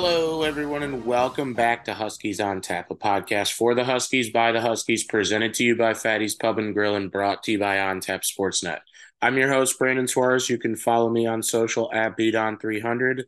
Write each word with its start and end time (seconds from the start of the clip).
Hello, 0.00 0.42
everyone, 0.42 0.84
and 0.84 1.04
welcome 1.04 1.54
back 1.54 1.84
to 1.84 1.92
Huskies 1.92 2.38
on 2.38 2.60
Tap, 2.60 2.88
a 2.88 2.94
podcast 2.94 3.54
for 3.54 3.74
the 3.74 3.82
Huskies 3.82 4.30
by 4.30 4.52
the 4.52 4.60
Huskies, 4.60 5.02
presented 5.02 5.54
to 5.54 5.64
you 5.64 5.74
by 5.74 5.92
Fatty's 5.92 6.36
Pub 6.36 6.56
and 6.56 6.72
Grill 6.72 6.94
and 6.94 7.10
brought 7.10 7.42
to 7.42 7.50
you 7.50 7.58
by 7.58 7.80
On 7.80 7.98
Tap 7.98 8.22
Sportsnet. 8.22 8.78
I'm 9.20 9.36
your 9.36 9.48
host, 9.48 9.76
Brandon 9.76 10.06
Suarez. 10.06 10.48
You 10.48 10.56
can 10.56 10.76
follow 10.76 11.10
me 11.10 11.26
on 11.26 11.42
social 11.42 11.92
at 11.92 12.16
Bdon300. 12.16 13.24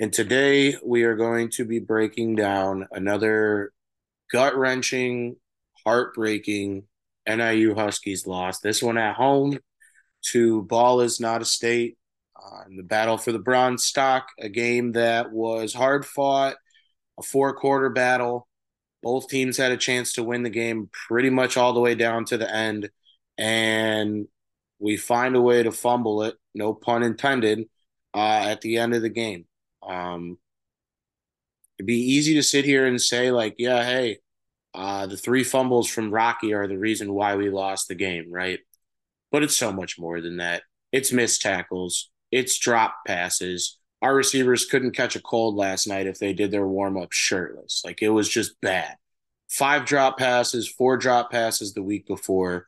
And 0.00 0.10
today 0.10 0.76
we 0.82 1.02
are 1.02 1.14
going 1.14 1.50
to 1.50 1.66
be 1.66 1.78
breaking 1.78 2.36
down 2.36 2.88
another 2.90 3.74
gut 4.32 4.56
wrenching, 4.56 5.36
heartbreaking 5.84 6.84
NIU 7.28 7.74
Huskies 7.74 8.26
loss. 8.26 8.60
This 8.60 8.82
one 8.82 8.96
at 8.96 9.16
home 9.16 9.58
to 10.32 10.62
Ball 10.62 11.02
is 11.02 11.20
not 11.20 11.42
a 11.42 11.44
state 11.44 11.97
uh, 12.38 12.62
in 12.68 12.76
the 12.76 12.82
battle 12.82 13.18
for 13.18 13.32
the 13.32 13.38
Bronze 13.38 13.84
Stalk, 13.84 14.28
a 14.38 14.48
game 14.48 14.92
that 14.92 15.32
was 15.32 15.74
hard 15.74 16.06
fought, 16.06 16.56
a 17.18 17.22
four 17.22 17.54
quarter 17.54 17.90
battle. 17.90 18.46
Both 19.02 19.28
teams 19.28 19.56
had 19.56 19.72
a 19.72 19.76
chance 19.76 20.14
to 20.14 20.24
win 20.24 20.42
the 20.42 20.50
game 20.50 20.90
pretty 21.08 21.30
much 21.30 21.56
all 21.56 21.72
the 21.72 21.80
way 21.80 21.94
down 21.94 22.24
to 22.26 22.36
the 22.36 22.52
end. 22.52 22.90
And 23.36 24.26
we 24.78 24.96
find 24.96 25.36
a 25.36 25.40
way 25.40 25.62
to 25.62 25.72
fumble 25.72 26.22
it, 26.24 26.34
no 26.54 26.74
pun 26.74 27.02
intended, 27.02 27.66
uh, 28.14 28.44
at 28.46 28.60
the 28.60 28.78
end 28.78 28.94
of 28.94 29.02
the 29.02 29.08
game. 29.08 29.46
Um, 29.82 30.38
it'd 31.78 31.86
be 31.86 32.12
easy 32.12 32.34
to 32.34 32.42
sit 32.42 32.64
here 32.64 32.86
and 32.86 33.00
say, 33.00 33.30
like, 33.30 33.54
yeah, 33.58 33.84
hey, 33.84 34.18
uh, 34.74 35.06
the 35.06 35.16
three 35.16 35.44
fumbles 35.44 35.88
from 35.88 36.10
Rocky 36.10 36.52
are 36.52 36.66
the 36.66 36.78
reason 36.78 37.12
why 37.12 37.36
we 37.36 37.50
lost 37.50 37.88
the 37.88 37.94
game, 37.94 38.30
right? 38.30 38.60
But 39.30 39.42
it's 39.42 39.56
so 39.56 39.72
much 39.72 39.98
more 39.98 40.20
than 40.20 40.38
that. 40.38 40.62
It's 40.92 41.12
missed 41.12 41.42
tackles, 41.42 42.10
it's 42.30 42.58
drop 42.58 43.04
passes. 43.06 43.78
Our 44.02 44.14
receivers 44.14 44.66
couldn't 44.66 44.92
catch 44.92 45.16
a 45.16 45.20
cold 45.20 45.56
last 45.56 45.86
night 45.86 46.06
if 46.06 46.18
they 46.18 46.32
did 46.32 46.50
their 46.50 46.66
warm 46.66 46.96
up 46.96 47.12
shirtless. 47.12 47.82
Like 47.84 48.02
it 48.02 48.10
was 48.10 48.28
just 48.28 48.60
bad. 48.60 48.96
Five 49.48 49.86
drop 49.86 50.18
passes, 50.18 50.68
four 50.68 50.96
drop 50.96 51.30
passes 51.30 51.72
the 51.72 51.82
week 51.82 52.06
before. 52.06 52.66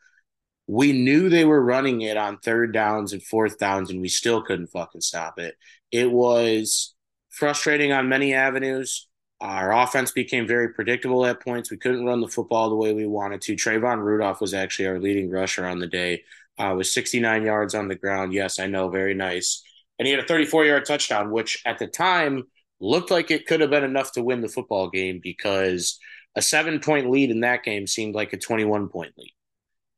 We 0.67 0.93
knew 0.93 1.29
they 1.29 1.45
were 1.45 1.63
running 1.63 2.01
it 2.01 2.17
on 2.17 2.39
third 2.39 2.73
downs 2.73 3.13
and 3.13 3.23
fourth 3.23 3.59
downs, 3.59 3.91
and 3.91 4.01
we 4.01 4.09
still 4.09 4.43
couldn't 4.43 4.69
fucking 4.69 5.01
stop 5.01 5.39
it. 5.39 5.57
It 5.91 6.11
was 6.11 6.95
frustrating 7.29 7.93
on 7.93 8.09
many 8.09 8.35
avenues. 8.35 9.09
Our 9.41 9.73
offense 9.73 10.13
became 10.13 10.47
very 10.47 10.73
predictable 10.73 11.25
at 11.27 11.43
points. 11.43 11.71
We 11.71 11.77
couldn't 11.77 12.05
run 12.05 12.21
the 12.21 12.29
football 12.29 12.69
the 12.69 12.77
way 12.77 12.93
we 12.93 13.07
wanted 13.07 13.41
to. 13.43 13.57
Trayvon 13.57 14.03
Rudolph 14.03 14.41
was 14.41 14.55
actually 14.55 14.89
our 14.89 15.01
leading 15.01 15.31
rusher 15.31 15.67
on 15.67 15.79
the 15.79 15.87
day 15.87 16.25
uh, 16.61 16.75
with 16.77 16.87
69 16.87 17.43
yards 17.43 17.75
on 17.75 17.89
the 17.89 17.95
ground. 17.95 18.35
Yes, 18.35 18.61
I 18.61 18.67
know, 18.67 18.91
very 18.91 19.15
nice. 19.15 19.63
And 19.99 20.07
he 20.07 20.13
had 20.13 20.23
a 20.23 20.27
34 20.27 20.67
yard 20.67 20.85
touchdown, 20.85 21.31
which 21.31 21.63
at 21.65 21.79
the 21.79 21.87
time 21.87 22.45
looked 22.81 23.11
like 23.11 23.31
it 23.31 23.47
could 23.47 23.61
have 23.61 23.71
been 23.71 23.85
enough 23.85 24.13
to 24.13 24.23
win 24.23 24.43
the 24.43 24.49
football 24.49 24.91
game 24.91 25.21
because 25.23 25.99
a 26.37 26.43
seven 26.43 26.79
point 26.79 27.11
lead 27.11 27.31
in 27.31 27.41
that 27.41 27.65
game 27.65 27.87
seemed 27.87 28.15
like 28.15 28.35
a 28.35 28.39
21 28.39 28.89
point 28.89 29.15
lead. 29.17 29.35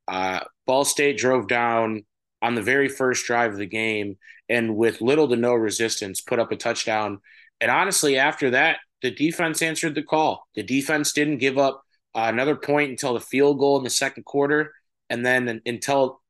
Uh, 0.06 0.40
Ball 0.66 0.84
State 0.84 1.18
drove 1.18 1.48
down 1.48 2.04
on 2.40 2.54
the 2.54 2.62
very 2.62 2.88
first 2.88 3.26
drive 3.26 3.52
of 3.52 3.58
the 3.58 3.66
game 3.66 4.16
and 4.48 4.76
with 4.76 5.00
little 5.00 5.28
to 5.28 5.36
no 5.36 5.54
resistance 5.54 6.20
put 6.20 6.38
up 6.38 6.52
a 6.52 6.56
touchdown. 6.56 7.20
And 7.60 7.70
honestly, 7.70 8.18
after 8.18 8.50
that, 8.50 8.78
the 9.02 9.10
defense 9.10 9.62
answered 9.62 9.96
the 9.96 10.02
call. 10.02 10.46
The 10.54 10.62
defense 10.62 11.12
didn't 11.12 11.38
give 11.38 11.58
up 11.58 11.82
uh, 12.14 12.26
another 12.26 12.54
point 12.54 12.90
until 12.90 13.14
the 13.14 13.20
field 13.20 13.58
goal 13.58 13.78
in 13.78 13.84
the 13.84 13.90
second 13.90 14.24
quarter. 14.24 14.72
And 15.10 15.26
then 15.26 15.60
until 15.66 16.21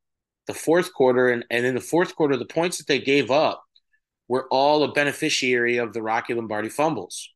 the 0.46 0.54
fourth 0.54 0.92
quarter, 0.92 1.28
and, 1.28 1.44
and 1.50 1.64
in 1.64 1.74
the 1.74 1.80
fourth 1.80 2.14
quarter, 2.16 2.36
the 2.36 2.44
points 2.44 2.78
that 2.78 2.86
they 2.86 2.98
gave 2.98 3.30
up 3.30 3.64
were 4.28 4.48
all 4.50 4.82
a 4.82 4.92
beneficiary 4.92 5.76
of 5.76 5.92
the 5.92 6.02
Rocky 6.02 6.34
Lombardi 6.34 6.68
fumbles, 6.68 7.30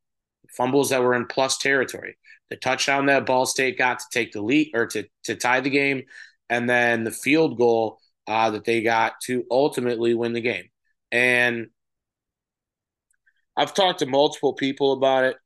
fumbles 0.55 0.89
that 0.89 1.01
were 1.01 1.13
in 1.13 1.25
plus 1.25 1.57
territory. 1.57 2.17
The 2.49 2.55
touchdown 2.55 3.07
that 3.07 3.25
Ball 3.25 3.45
State 3.45 3.77
got 3.77 3.99
to 3.99 4.05
take 4.11 4.31
the 4.31 4.41
lead 4.41 4.71
or 4.73 4.87
to, 4.87 5.05
to 5.25 5.35
tie 5.35 5.61
the 5.61 5.69
game, 5.69 6.03
and 6.49 6.69
then 6.69 7.03
the 7.03 7.11
field 7.11 7.57
goal 7.57 7.99
uh, 8.27 8.51
that 8.51 8.65
they 8.65 8.81
got 8.81 9.13
to 9.25 9.45
ultimately 9.51 10.13
win 10.13 10.33
the 10.33 10.41
game. 10.41 10.65
And 11.11 11.67
I've 13.55 13.73
talked 13.73 13.99
to 13.99 14.05
multiple 14.05 14.53
people 14.53 14.93
about 14.93 15.23
it, 15.23 15.37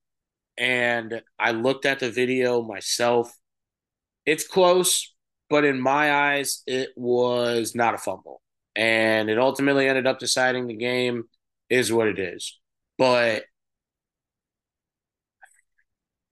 and 0.57 1.21
I 1.39 1.51
looked 1.51 1.85
at 1.85 1.99
the 1.99 2.11
video 2.11 2.61
myself. 2.61 3.35
It's 4.25 4.47
close, 4.47 5.13
but 5.51 5.65
in 5.65 5.79
my 5.81 6.13
eyes, 6.13 6.63
it 6.65 6.91
was 6.95 7.75
not 7.75 7.93
a 7.93 7.97
fumble. 7.99 8.41
And 8.75 9.29
it 9.29 9.37
ultimately 9.37 9.87
ended 9.87 10.07
up 10.07 10.17
deciding 10.17 10.65
the 10.67 10.75
game 10.75 11.25
is 11.69 11.91
what 11.91 12.07
it 12.07 12.19
is. 12.19 12.57
But 12.97 13.43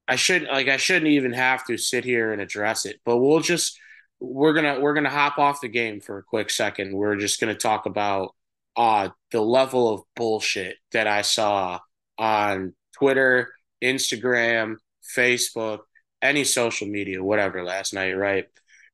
I 0.07 0.15
shouldn't 0.15 0.51
like 0.51 0.69
I 0.69 0.77
shouldn't 0.77 1.11
even 1.11 1.33
have 1.33 1.65
to 1.67 1.77
sit 1.77 2.05
here 2.05 2.31
and 2.31 2.41
address 2.41 2.85
it. 2.85 3.01
But 3.05 3.17
we'll 3.17 3.41
just 3.41 3.77
we're 4.21 4.53
gonna 4.53 4.79
we're 4.79 4.93
gonna 4.93 5.09
hop 5.09 5.37
off 5.37 5.61
the 5.61 5.67
game 5.67 5.99
for 5.99 6.17
a 6.17 6.23
quick 6.23 6.49
second. 6.49 6.93
We're 6.95 7.17
just 7.17 7.39
gonna 7.41 7.55
talk 7.55 7.85
about 7.85 8.33
uh 8.77 9.09
the 9.31 9.41
level 9.41 9.93
of 9.93 10.01
bullshit 10.15 10.77
that 10.93 11.07
I 11.07 11.23
saw 11.23 11.79
on 12.17 12.73
Twitter, 12.97 13.53
Instagram, 13.83 14.77
Facebook, 15.15 15.79
any 16.21 16.45
social 16.45 16.87
media, 16.87 17.23
whatever 17.23 17.63
last 17.63 17.93
night, 17.93 18.13
right? 18.13 18.45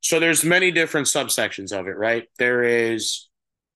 So 0.06 0.20
there's 0.20 0.46
many 0.46 0.70
different 0.70 1.08
subsections 1.08 1.72
of 1.72 1.88
it, 1.88 1.98
right? 1.98 2.28
There 2.38 2.62
is 2.62 3.28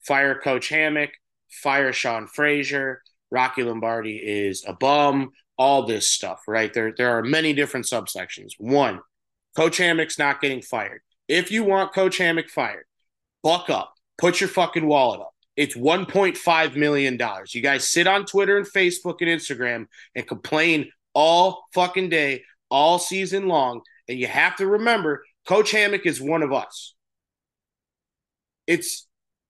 fire 0.06 0.40
Coach 0.40 0.70
Hammock, 0.70 1.10
fire 1.50 1.92
Sean 1.92 2.28
Frazier, 2.28 3.02
Rocky 3.32 3.64
Lombardi 3.64 4.18
is 4.18 4.64
a 4.68 4.74
bum, 4.74 5.32
all 5.58 5.88
this 5.88 6.08
stuff, 6.08 6.42
right? 6.48 6.72
There, 6.72 6.94
there 6.96 7.18
are 7.18 7.24
many 7.24 7.54
different 7.54 7.88
subsections. 7.88 8.52
One, 8.60 9.00
Coach 9.56 9.78
Hammock's 9.78 10.20
not 10.20 10.40
getting 10.40 10.62
fired. 10.62 11.02
If 11.28 11.50
you 11.50 11.64
want 11.64 11.96
Coach 11.96 12.20
Hammock 12.20 12.52
fired, 12.52 12.86
buck 13.42 13.72
up, 13.72 13.96
put 14.20 14.40
your 14.40 14.50
fucking 14.50 14.86
wallet 14.86 15.22
up. 15.22 15.34
It's 15.56 15.76
$1.5 15.76 16.76
million. 16.76 17.20
You 17.48 17.62
guys 17.64 17.88
sit 17.88 18.06
on 18.06 18.28
Twitter 18.28 18.60
and 18.60 18.68
Facebook 18.68 19.16
and 19.22 19.30
Instagram 19.30 19.88
and 20.14 20.28
complain 20.28 20.92
all 21.16 21.64
fucking 21.74 22.10
day, 22.10 22.44
all 22.70 23.00
season 23.00 23.48
long. 23.48 23.82
And 24.08 24.20
you 24.20 24.28
have 24.28 24.56
to 24.58 24.68
remember 24.68 25.24
Coach 25.50 25.72
Hammock 25.72 26.06
is 26.06 26.22
one 26.22 26.44
of 26.44 26.54
us. 26.54 26.94
It's 28.68 29.08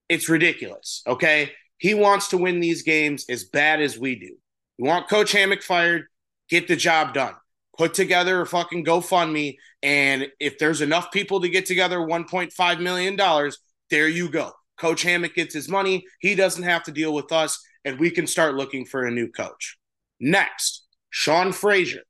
it's 0.08 0.30
ridiculous. 0.30 1.04
Okay. 1.06 1.52
He 1.78 1.94
wants 1.94 2.30
to 2.30 2.38
win 2.38 2.62
these 2.62 2.84
games 2.84 3.26
as 3.28 3.44
bad 3.44 3.82
as 3.82 4.00
we 4.00 4.18
do. 4.18 4.38
We 4.78 4.88
want 4.88 5.10
Coach 5.10 5.34
Hammock 5.34 5.62
fired, 5.62 6.06
get 6.50 6.70
the 6.70 6.78
job 6.78 7.14
done. 7.14 7.34
Put 7.78 7.94
together 7.94 8.40
a 8.40 8.46
fucking 8.46 8.86
GoFundMe. 8.86 9.58
And 9.84 10.28
if 10.40 10.58
there's 10.58 10.80
enough 10.80 11.12
people 11.12 11.42
to 11.42 11.50
get 11.50 11.66
together 11.66 11.98
$1.5 11.98 12.80
million, 12.80 13.52
there 13.90 14.08
you 14.08 14.30
go. 14.30 14.54
Coach 14.78 15.02
Hammock 15.02 15.36
gets 15.36 15.54
his 15.54 15.68
money. 15.68 16.06
He 16.22 16.34
doesn't 16.34 16.64
have 16.64 16.84
to 16.84 16.94
deal 16.94 17.14
with 17.14 17.34
us, 17.34 17.62
and 17.84 18.00
we 18.00 18.10
can 18.10 18.26
start 18.26 18.56
looking 18.56 18.86
for 18.86 19.06
a 19.06 19.12
new 19.12 19.30
coach. 19.30 19.78
Next, 20.22 20.86
Sean 21.10 21.52
Frazier. 21.52 22.04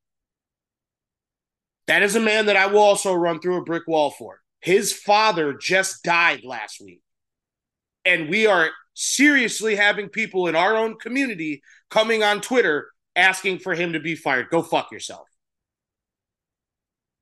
That 1.89 2.03
is 2.03 2.15
a 2.15 2.19
man 2.19 2.45
that 2.45 2.55
I 2.55 2.67
will 2.67 2.83
also 2.83 3.15
run 3.15 3.39
through 3.39 3.57
a 3.57 3.63
brick 3.63 3.87
wall 3.87 4.11
for. 4.11 4.41
His 4.61 4.93
father 4.93 5.53
just 5.53 6.03
died 6.03 6.43
last 6.43 6.79
week. 6.79 7.01
And 8.05 8.29
we 8.29 8.45
are 8.45 8.69
seriously 8.93 9.75
having 9.75 10.07
people 10.07 10.45
in 10.45 10.55
our 10.55 10.77
own 10.77 10.99
community 10.99 11.63
coming 11.89 12.21
on 12.21 12.41
Twitter 12.41 12.89
asking 13.15 13.57
for 13.57 13.73
him 13.73 13.93
to 13.93 13.99
be 13.99 14.13
fired. 14.13 14.51
Go 14.51 14.61
fuck 14.61 14.91
yourself. 14.91 15.27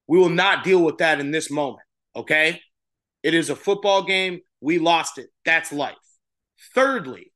We 0.06 0.20
will 0.20 0.28
not 0.28 0.66
deal 0.66 0.84
with 0.84 0.98
that 0.98 1.22
in 1.22 1.32
this 1.32 1.50
moment. 1.50 1.86
Okay. 2.14 2.62
It 3.24 3.34
is 3.34 3.50
a 3.50 3.56
football 3.56 4.04
game. 4.04 4.42
We 4.60 4.80
lost 4.80 5.18
it. 5.18 5.30
That's 5.46 5.72
life. 5.72 5.96
Thirdly, 6.76 7.32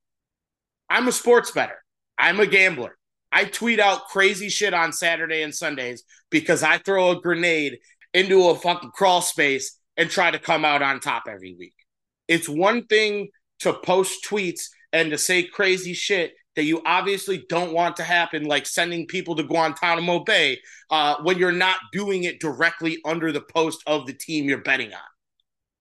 I'm 0.89 1.07
a 1.07 1.13
sports 1.13 1.51
bettor. 1.51 1.81
I'm 2.17 2.41
a 2.41 2.45
gambler. 2.45 2.97
I 3.31 3.45
tweet 3.45 3.79
out 3.79 4.07
crazy 4.07 4.49
shit 4.49 4.73
on 4.73 4.91
Saturday 4.91 5.41
and 5.41 5.55
Sundays 5.55 6.03
because 6.29 6.63
I 6.63 6.77
throw 6.77 7.11
a 7.11 7.21
grenade 7.21 7.79
into 8.13 8.49
a 8.49 8.55
fucking 8.55 8.91
crawl 8.91 9.21
space 9.21 9.77
and 9.97 10.09
try 10.09 10.31
to 10.31 10.39
come 10.39 10.65
out 10.65 10.81
on 10.81 10.99
top 10.99 11.23
every 11.29 11.55
week. 11.57 11.75
It's 12.27 12.49
one 12.49 12.85
thing 12.87 13.29
to 13.59 13.73
post 13.73 14.25
tweets 14.25 14.63
and 14.91 15.11
to 15.11 15.17
say 15.17 15.43
crazy 15.43 15.93
shit 15.93 16.33
that 16.55 16.63
you 16.63 16.81
obviously 16.85 17.45
don't 17.47 17.73
want 17.73 17.95
to 17.95 18.03
happen, 18.03 18.43
like 18.43 18.65
sending 18.65 19.07
people 19.07 19.35
to 19.35 19.43
Guantanamo 19.43 20.19
Bay, 20.19 20.59
uh, 20.89 21.15
when 21.23 21.37
you're 21.37 21.51
not 21.51 21.77
doing 21.93 22.25
it 22.25 22.41
directly 22.41 22.97
under 23.05 23.31
the 23.31 23.41
post 23.41 23.81
of 23.87 24.05
the 24.05 24.13
team 24.13 24.49
you're 24.49 24.61
betting 24.61 24.93
on. 24.93 24.99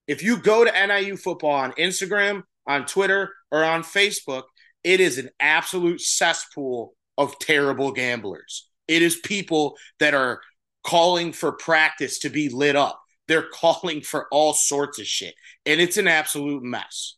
If 0.07 0.23
you 0.23 0.37
go 0.37 0.63
to 0.63 0.87
NIU 0.87 1.17
football 1.17 1.51
on 1.51 1.73
Instagram, 1.73 2.43
on 2.65 2.85
Twitter, 2.85 3.33
or 3.51 3.63
on 3.63 3.83
Facebook, 3.83 4.43
it 4.83 4.99
is 4.99 5.17
an 5.17 5.29
absolute 5.39 5.99
cesspool 5.99 6.93
of 7.17 7.37
terrible 7.39 7.91
gamblers. 7.91 8.67
It 8.87 9.01
is 9.01 9.17
people 9.17 9.77
that 9.99 10.13
are 10.13 10.41
calling 10.83 11.33
for 11.33 11.51
practice 11.51 12.19
to 12.19 12.29
be 12.29 12.49
lit 12.49 12.75
up. 12.75 13.01
They're 13.27 13.49
calling 13.53 14.01
for 14.01 14.27
all 14.31 14.53
sorts 14.53 14.99
of 14.99 15.05
shit. 15.05 15.35
And 15.65 15.79
it's 15.79 15.97
an 15.97 16.07
absolute 16.07 16.63
mess. 16.63 17.17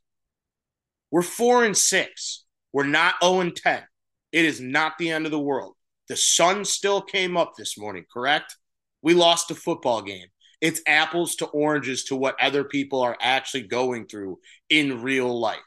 We're 1.12 1.22
four 1.22 1.64
and 1.64 1.78
six. 1.78 2.44
We're 2.72 2.86
not 2.86 3.16
0 3.24 3.42
and 3.42 3.56
10. 3.56 3.84
It 4.32 4.46
is 4.46 4.60
not 4.60 4.98
the 4.98 5.12
end 5.12 5.26
of 5.26 5.32
the 5.32 5.40
world. 5.40 5.76
The 6.10 6.16
sun 6.16 6.66
still 6.66 7.02
came 7.02 7.38
up 7.38 7.54
this 7.56 7.78
morning, 7.78 8.06
correct? 8.12 8.58
We 9.04 9.14
lost 9.14 9.52
a 9.52 9.56
football 9.56 10.02
game. 10.02 10.28
It's 10.60 10.82
apples 10.88 11.36
to 11.36 11.46
oranges 11.48 12.06
to 12.06 12.16
what 12.16 12.40
other 12.42 12.64
people 12.64 13.02
are 13.02 13.18
actually 13.22 13.64
going 13.64 14.08
through 14.08 14.40
in 14.70 15.02
real 15.02 15.40
life. 15.40 15.60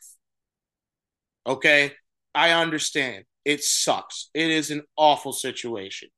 Okay? 1.47 1.93
I 2.35 2.51
understand. 2.51 3.25
It 3.47 3.63
sucks. 3.63 4.29
It 4.35 4.51
is 4.51 4.73
an 4.73 4.83
awful 4.97 5.33
situation. 5.33 6.09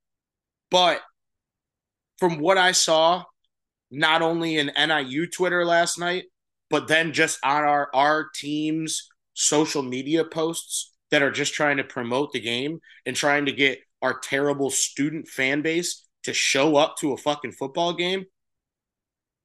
But 0.71 1.03
from 2.17 2.39
what 2.39 2.57
I 2.57 2.73
saw, 2.73 3.25
not 3.91 4.23
only 4.23 4.57
in 4.57 4.73
NIU 4.75 5.27
Twitter 5.27 5.63
last 5.67 5.99
night, 5.99 6.25
but 6.71 6.89
then 6.89 7.13
just 7.13 7.39
on 7.45 7.65
our 7.65 7.91
our 7.95 8.31
team's 8.35 9.11
social 9.35 9.83
media 9.83 10.25
posts 10.25 10.95
that 11.11 11.23
are 11.23 11.31
just 11.31 11.53
trying 11.53 11.77
to 11.77 11.85
promote 11.85 12.33
the 12.33 12.41
game 12.41 12.81
and 13.05 13.15
trying 13.15 13.45
to 13.45 13.53
get 13.53 13.79
our 14.01 14.19
terrible 14.19 14.71
student 14.71 15.29
fan 15.29 15.61
base 15.61 16.07
to 16.23 16.33
show 16.33 16.77
up 16.77 16.97
to 16.97 17.13
a 17.13 17.19
fucking 17.19 17.53
football 17.53 17.93
game. 17.93 18.25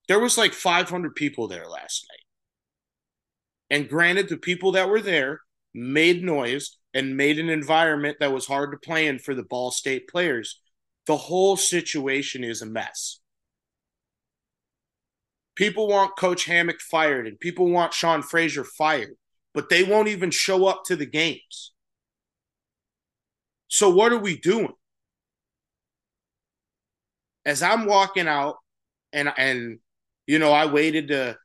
There 0.08 0.20
was 0.20 0.38
like 0.38 0.54
500 0.54 1.16
people 1.16 1.50
there 1.50 1.68
last 1.68 2.08
night. 2.10 3.78
And 3.78 3.90
granted, 3.90 4.30
the 4.30 4.38
people 4.38 4.72
that 4.74 4.88
were 4.88 5.02
there 5.02 5.42
made 5.74 6.24
noise 6.24 6.78
and 6.94 7.18
made 7.18 7.40
an 7.40 7.50
environment 7.50 8.18
that 8.20 8.32
was 8.32 8.46
hard 8.46 8.72
to 8.72 8.78
play 8.78 9.08
in 9.08 9.20
for 9.20 9.34
the 9.34 9.44
Ball 9.44 9.72
State 9.72 10.08
players. 10.08 10.60
The 11.08 11.18
whole 11.18 11.58
situation 11.58 12.44
is 12.44 12.62
a 12.62 12.66
mess. 12.66 13.20
People 15.56 15.88
want 15.88 16.18
Coach 16.18 16.46
Hammock 16.46 16.82
fired 16.82 17.28
and 17.28 17.40
people 17.40 17.70
want 17.70 17.94
Sean 17.94 18.24
Frazier 18.24 18.64
fired, 18.64 19.16
but 19.54 19.70
they 19.70 19.84
won't 19.84 20.08
even 20.08 20.32
show 20.32 20.66
up 20.66 20.84
to 20.86 20.96
the 20.96 21.06
games. 21.06 21.74
So, 23.68 23.90
what 23.90 24.12
are 24.12 24.20
we 24.20 24.38
doing? 24.38 24.74
As 27.46 27.62
I'm 27.62 27.86
walking 27.86 28.28
out, 28.28 28.58
and 29.12 29.32
and 29.38 29.80
you 30.26 30.40
know, 30.40 30.52
I 30.52 30.66
waited 30.66 31.10
to 31.10 31.38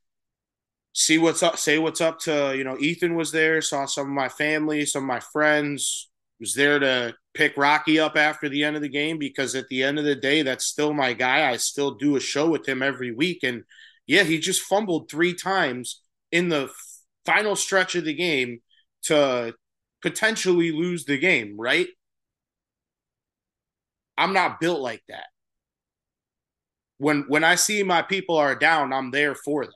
see 0.93 1.19
what's 1.19 1.43
up, 1.43 1.59
say 1.59 1.79
what's 1.79 2.01
up 2.01 2.19
to 2.21 2.55
you 2.57 2.65
know, 2.65 2.79
Ethan 2.79 3.15
was 3.15 3.33
there, 3.33 3.61
saw 3.63 3.87
some 3.87 4.07
of 4.07 4.13
my 4.13 4.29
family, 4.29 4.85
some 4.87 5.05
of 5.05 5.09
my 5.09 5.21
friends, 5.21 6.11
was 6.41 6.55
there 6.55 6.79
to 6.79 7.15
pick 7.35 7.57
Rocky 7.57 7.99
up 7.99 8.17
after 8.17 8.49
the 8.49 8.65
end 8.65 8.77
of 8.77 8.83
the 8.83 8.89
game 8.89 9.19
because 9.19 9.55
at 9.55 9.69
the 9.69 9.83
end 9.83 9.99
of 9.99 10.05
the 10.05 10.15
day, 10.15 10.43
that's 10.43 10.65
still 10.65 10.93
my 10.93 11.13
guy. 11.13 11.51
I 11.51 11.57
still 11.57 11.93
do 11.93 12.17
a 12.17 12.21
show 12.21 12.49
with 12.49 12.69
him 12.69 12.83
every 12.83 13.13
week, 13.13 13.41
and 13.43 13.65
yeah, 14.07 14.23
he 14.25 14.39
just 14.39 14.63
fumbled 14.63 15.11
three 15.11 15.35
times 15.35 16.03
in 16.33 16.49
the 16.49 16.71
final 17.27 17.57
stretch 17.57 17.95
of 17.95 18.05
the 18.05 18.15
game 18.15 18.61
to 19.05 19.55
potentially 20.03 20.73
lose 20.73 21.05
the 21.05 21.19
game, 21.19 21.57
right? 21.59 21.89
I'm 24.17 24.33
not 24.33 24.61
built 24.61 24.81
like 24.81 25.03
that. 25.09 25.27
When 26.99 27.25
when 27.29 27.45
I 27.45 27.55
see 27.55 27.83
my 27.83 28.03
people 28.03 28.37
are 28.37 28.55
down, 28.55 28.93
I'm 28.93 29.11
there 29.11 29.35
for 29.35 29.65
them. 29.65 29.73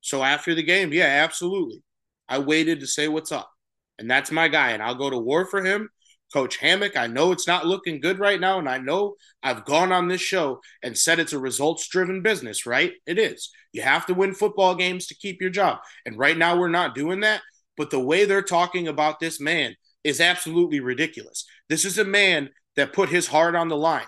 So 0.00 0.22
after 0.22 0.54
the 0.54 0.62
game, 0.62 0.92
yeah, 0.92 1.22
absolutely. 1.24 1.82
I 2.28 2.38
waited 2.38 2.80
to 2.80 2.86
say 2.86 3.08
what's 3.08 3.32
up. 3.32 3.50
And 3.98 4.10
that's 4.10 4.30
my 4.30 4.48
guy. 4.48 4.70
And 4.70 4.82
I'll 4.82 4.94
go 4.94 5.10
to 5.10 5.18
war 5.18 5.46
for 5.46 5.64
him 5.64 5.90
Coach 6.32 6.58
Hammock. 6.58 6.96
I 6.96 7.06
know 7.06 7.32
it's 7.32 7.46
not 7.46 7.66
looking 7.66 8.00
good 8.00 8.18
right 8.18 8.40
now, 8.40 8.58
and 8.58 8.68
I 8.68 8.78
know 8.78 9.14
I've 9.42 9.64
gone 9.64 9.92
on 9.92 10.08
this 10.08 10.20
show 10.20 10.60
and 10.82 10.96
said 10.96 11.18
it's 11.18 11.32
a 11.32 11.38
results 11.38 11.88
driven 11.88 12.22
business, 12.22 12.66
right? 12.66 12.92
It 13.06 13.18
is. 13.18 13.50
You 13.72 13.82
have 13.82 14.06
to 14.06 14.14
win 14.14 14.34
football 14.34 14.74
games 14.74 15.06
to 15.06 15.14
keep 15.14 15.40
your 15.40 15.50
job. 15.50 15.78
And 16.04 16.18
right 16.18 16.36
now, 16.36 16.58
we're 16.58 16.68
not 16.68 16.94
doing 16.94 17.20
that. 17.20 17.42
But 17.76 17.90
the 17.90 18.00
way 18.00 18.24
they're 18.24 18.42
talking 18.42 18.88
about 18.88 19.20
this 19.20 19.40
man 19.40 19.74
is 20.04 20.20
absolutely 20.20 20.80
ridiculous. 20.80 21.44
This 21.68 21.84
is 21.84 21.98
a 21.98 22.04
man 22.04 22.50
that 22.76 22.92
put 22.92 23.08
his 23.08 23.26
heart 23.26 23.54
on 23.54 23.68
the 23.68 23.76
line. 23.76 24.06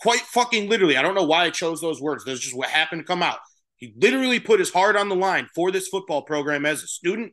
Quite 0.00 0.20
fucking 0.20 0.68
literally. 0.68 0.96
I 0.96 1.02
don't 1.02 1.14
know 1.14 1.24
why 1.24 1.44
I 1.44 1.50
chose 1.50 1.80
those 1.80 2.00
words. 2.00 2.24
That's 2.24 2.40
just 2.40 2.56
what 2.56 2.68
happened 2.68 3.02
to 3.02 3.06
come 3.06 3.22
out. 3.22 3.38
He 3.78 3.94
literally 3.96 4.40
put 4.40 4.60
his 4.60 4.72
heart 4.72 4.96
on 4.96 5.08
the 5.08 5.16
line 5.16 5.48
for 5.54 5.70
this 5.70 5.88
football 5.88 6.22
program 6.22 6.66
as 6.66 6.82
a 6.82 6.88
student. 6.88 7.32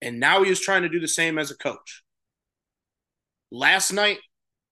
And 0.00 0.20
now 0.20 0.42
he 0.42 0.50
is 0.50 0.60
trying 0.60 0.82
to 0.82 0.88
do 0.88 1.00
the 1.00 1.08
same 1.08 1.38
as 1.38 1.50
a 1.50 1.56
coach. 1.56 2.02
Last 3.50 3.90
night, 3.90 4.18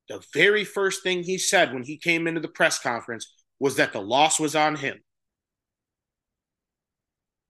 the 0.08 0.22
very 0.34 0.64
first 0.64 1.02
thing 1.02 1.22
he 1.22 1.38
said 1.38 1.72
when 1.72 1.84
he 1.84 1.96
came 1.96 2.26
into 2.26 2.40
the 2.40 2.48
press 2.48 2.78
conference 2.78 3.32
was 3.58 3.76
that 3.76 3.92
the 3.92 4.02
loss 4.02 4.38
was 4.38 4.54
on 4.54 4.76
him. 4.76 4.98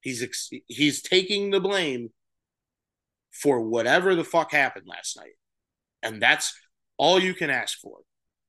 He's 0.01 0.23
ex- 0.23 0.51
he's 0.67 1.03
taking 1.03 1.51
the 1.51 1.61
blame 1.61 2.11
for 3.33 3.61
whatever 3.61 4.15
the 4.15 4.25
fuck 4.25 4.53
happened 4.53 4.87
last 4.87 5.17
night. 5.17 5.33
And 6.03 6.21
that's 6.21 6.55
all 6.97 7.19
you 7.19 7.35
can 7.35 7.51
ask 7.51 7.79
for. 7.81 7.99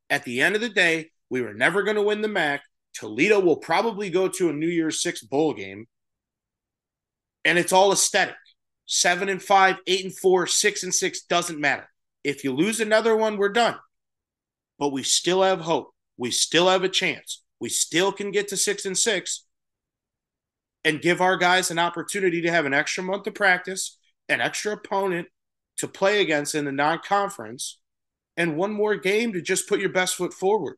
At 0.10 0.25
the 0.25 0.42
end 0.42 0.56
of 0.56 0.62
the 0.62 0.69
day, 0.69 1.10
we 1.30 1.42
were 1.42 1.54
never 1.54 1.84
going 1.84 1.96
to 1.96 2.04
win 2.04 2.22
the 2.22 2.28
MAC. 2.28 2.62
Toledo 2.94 3.40
will 3.40 3.57
probably 3.57 4.10
go 4.10 4.28
to 4.28 4.50
a 4.50 4.54
New 4.54 4.68
Year's 4.68 5.01
Six 5.01 5.22
bowl 5.22 5.54
game. 5.54 5.88
And 7.45 7.57
it's 7.57 7.74
all 7.74 7.92
aesthetic. 7.92 8.36
Seven 8.86 9.30
and 9.30 9.42
five, 9.42 9.78
eight 9.88 10.06
and 10.06 10.18
four, 10.18 10.45
six 10.48 10.84
and 10.84 10.94
six 10.94 11.24
doesn't 11.24 11.60
matter. 11.60 11.89
If 12.24 12.44
you 12.44 12.53
lose 12.53 12.79
another 12.79 13.15
one, 13.15 13.38
we're 13.38 13.50
done. 13.50 13.77
But 14.79 14.91
we 14.91 15.03
still 15.03 15.41
have 15.41 15.62
hope. 15.62 15.94
We 16.18 16.32
still 16.32 16.70
have 16.70 16.84
a 16.84 16.89
chance. 16.89 17.44
We 17.60 17.70
still 17.70 18.12
can 18.12 18.32
get 18.32 18.50
to 18.50 18.58
six 18.58 18.86
and 18.86 18.98
six 18.98 19.46
and 20.84 21.01
give 21.01 21.22
our 21.22 21.38
guys 21.38 21.72
an 21.72 21.79
opportunity 21.79 22.41
to 22.41 22.51
have 22.51 22.65
an 22.65 22.74
extra 22.74 23.03
month 23.03 23.25
of 23.27 23.36
practice, 23.36 23.98
an 24.29 24.41
extra 24.41 24.74
opponent 24.74 25.27
to 25.77 25.88
play 25.88 26.22
against 26.22 26.56
in 26.56 26.65
the 26.65 26.72
non 26.72 27.00
conference, 27.00 27.79
and 28.38 28.58
one 28.58 28.72
more 28.72 28.96
game 28.96 29.34
to 29.34 29.41
just 29.41 29.68
put 29.68 29.79
your 29.79 29.89
best 29.89 30.15
foot 30.15 30.34
forward. 30.34 30.75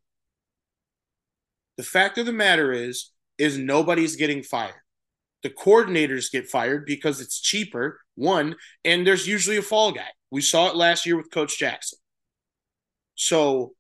The 1.77 1.83
fact 1.83 2.17
of 2.17 2.25
the 2.25 2.33
matter 2.33 2.71
is, 2.71 3.11
is 3.37 3.57
nobody's 3.57 4.15
getting 4.15 4.43
fired. 4.43 4.81
The 5.43 5.49
coordinators 5.49 6.31
get 6.31 6.47
fired 6.47 6.85
because 6.85 7.21
it's 7.21 7.39
cheaper, 7.39 7.99
one, 8.15 8.55
and 8.83 9.05
there's 9.05 9.27
usually 9.27 9.57
a 9.57 9.61
fall 9.61 9.91
guy. 9.91 10.07
We 10.31 10.41
saw 10.41 10.69
it 10.69 10.75
last 10.75 11.05
year 11.05 11.17
with 11.17 11.31
Coach 11.31 11.59
Jackson. 11.59 11.99
So 13.15 13.73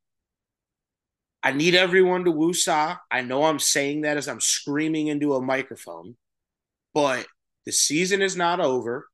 I 1.41 1.51
need 1.51 1.75
everyone 1.75 2.25
to 2.25 2.31
woosah. 2.31 2.97
I 3.11 3.21
know 3.21 3.43
I'm 3.43 3.59
saying 3.59 4.01
that 4.01 4.17
as 4.17 4.27
I'm 4.27 4.41
screaming 4.41 5.07
into 5.07 5.33
a 5.33 5.41
microphone, 5.41 6.15
but 6.93 7.25
the 7.65 7.71
season 7.71 8.21
is 8.21 8.35
not 8.35 8.59
over. 8.59 9.07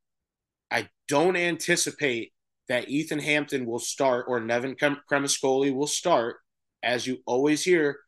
I 0.70 0.90
don't 1.08 1.36
anticipate 1.36 2.34
that 2.70 2.90
Ethan 2.90 3.20
Hampton 3.20 3.66
will 3.66 3.80
start 3.80 4.26
or 4.28 4.40
Nevin 4.40 4.76
Cremascoli 4.76 5.74
will 5.74 5.88
start. 5.88 6.38
As 6.84 7.06
you 7.06 7.18
always 7.26 7.64
hear, 7.64 8.00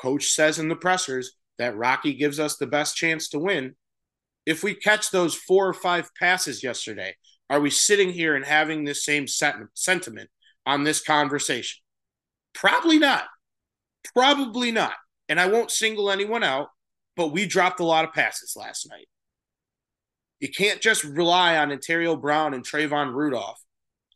coach 0.00 0.28
says 0.30 0.58
in 0.58 0.68
the 0.68 0.76
pressers 0.76 1.32
that 1.58 1.76
Rocky 1.76 2.14
gives 2.14 2.38
us 2.38 2.56
the 2.56 2.66
best 2.66 2.96
chance 2.96 3.28
to 3.30 3.38
win. 3.38 3.74
If 4.46 4.62
we 4.62 4.74
catch 4.74 5.10
those 5.10 5.34
four 5.34 5.68
or 5.68 5.74
five 5.74 6.10
passes 6.14 6.62
yesterday, 6.62 7.16
are 7.50 7.60
we 7.60 7.70
sitting 7.70 8.10
here 8.10 8.36
and 8.36 8.44
having 8.44 8.84
this 8.84 9.04
same 9.04 9.26
sentiment 9.26 10.30
on 10.66 10.84
this 10.84 11.02
conversation? 11.02 11.80
Probably 12.54 12.98
not. 12.98 13.24
Probably 14.14 14.70
not. 14.70 14.94
And 15.28 15.38
I 15.40 15.46
won't 15.46 15.70
single 15.70 16.10
anyone 16.10 16.44
out, 16.44 16.68
but 17.16 17.32
we 17.32 17.46
dropped 17.46 17.80
a 17.80 17.84
lot 17.84 18.04
of 18.04 18.12
passes 18.12 18.54
last 18.56 18.88
night. 18.88 19.08
You 20.40 20.48
can't 20.48 20.80
just 20.80 21.04
rely 21.04 21.56
on 21.56 21.70
Antario 21.70 22.20
Brown 22.20 22.54
and 22.54 22.64
Trayvon 22.64 23.12
Rudolph 23.12 23.60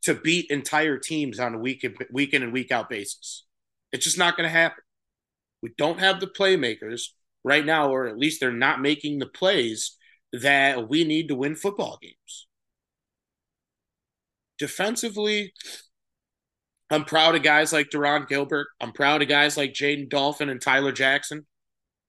to 0.03 0.15
beat 0.15 0.51
entire 0.51 0.99
teams 0.99 1.39
on 1.39 1.55
a 1.55 1.59
week 1.59 1.85
in, 1.85 1.95
week 2.11 2.33
in 2.33 2.43
and 2.43 2.53
week 2.53 2.71
out 2.71 2.89
basis. 2.89 3.45
It's 3.93 4.05
just 4.05 4.19
not 4.19 4.37
going 4.37 4.49
to 4.49 4.53
happen. 4.53 4.83
We 5.62 5.71
don't 5.78 6.00
have 6.00 6.21
the 6.21 6.26
playmakers 6.26 7.09
right 7.45 7.64
now, 7.64 7.90
or 7.90 8.07
at 8.07 8.19
least 8.19 8.40
they're 8.40 8.52
not 8.52 8.81
making 8.81 9.19
the 9.19 9.26
plays 9.26 9.97
that 10.33 10.88
we 10.88 11.04
need 11.04 11.28
to 11.28 11.35
win 11.35 11.54
football 11.54 11.99
games. 12.00 12.47
Defensively, 14.59 15.52
I'm 16.90 17.04
proud 17.04 17.35
of 17.35 17.42
guys 17.42 17.73
like 17.73 17.90
Deron 17.90 18.28
Gilbert. 18.28 18.69
I'm 18.81 18.92
proud 18.92 19.23
of 19.23 19.28
guys 19.28 19.57
like 19.57 19.73
Jaden 19.73 20.09
Dolphin 20.09 20.49
and 20.49 20.61
Tyler 20.61 20.92
Jackson. 20.92 21.47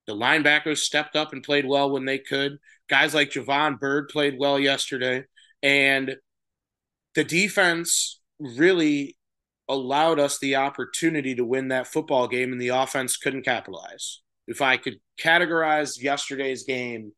The 0.07 0.13
linebackers 0.13 0.79
stepped 0.79 1.15
up 1.15 1.31
and 1.31 1.41
played 1.41 1.65
well 1.65 1.89
when 1.89 2.05
they 2.05 2.19
could. 2.19 2.57
Guys 2.89 3.13
like 3.13 3.31
Javon 3.31 3.79
Bird 3.79 4.09
played 4.09 4.35
well 4.37 4.59
yesterday. 4.59 5.23
And 5.61 6.17
the 7.15 7.23
defense 7.23 8.19
really 8.39 9.15
allowed 9.69 10.19
us 10.19 10.39
the 10.39 10.55
opportunity 10.55 11.35
to 11.35 11.45
win 11.45 11.69
that 11.69 11.87
football 11.87 12.27
game, 12.27 12.51
and 12.51 12.61
the 12.61 12.69
offense 12.69 13.17
couldn't 13.17 13.43
capitalize. 13.43 14.21
If 14.47 14.61
I 14.61 14.77
could 14.77 14.99
categorize 15.19 16.01
yesterday's 16.01 16.63
game 16.63 17.13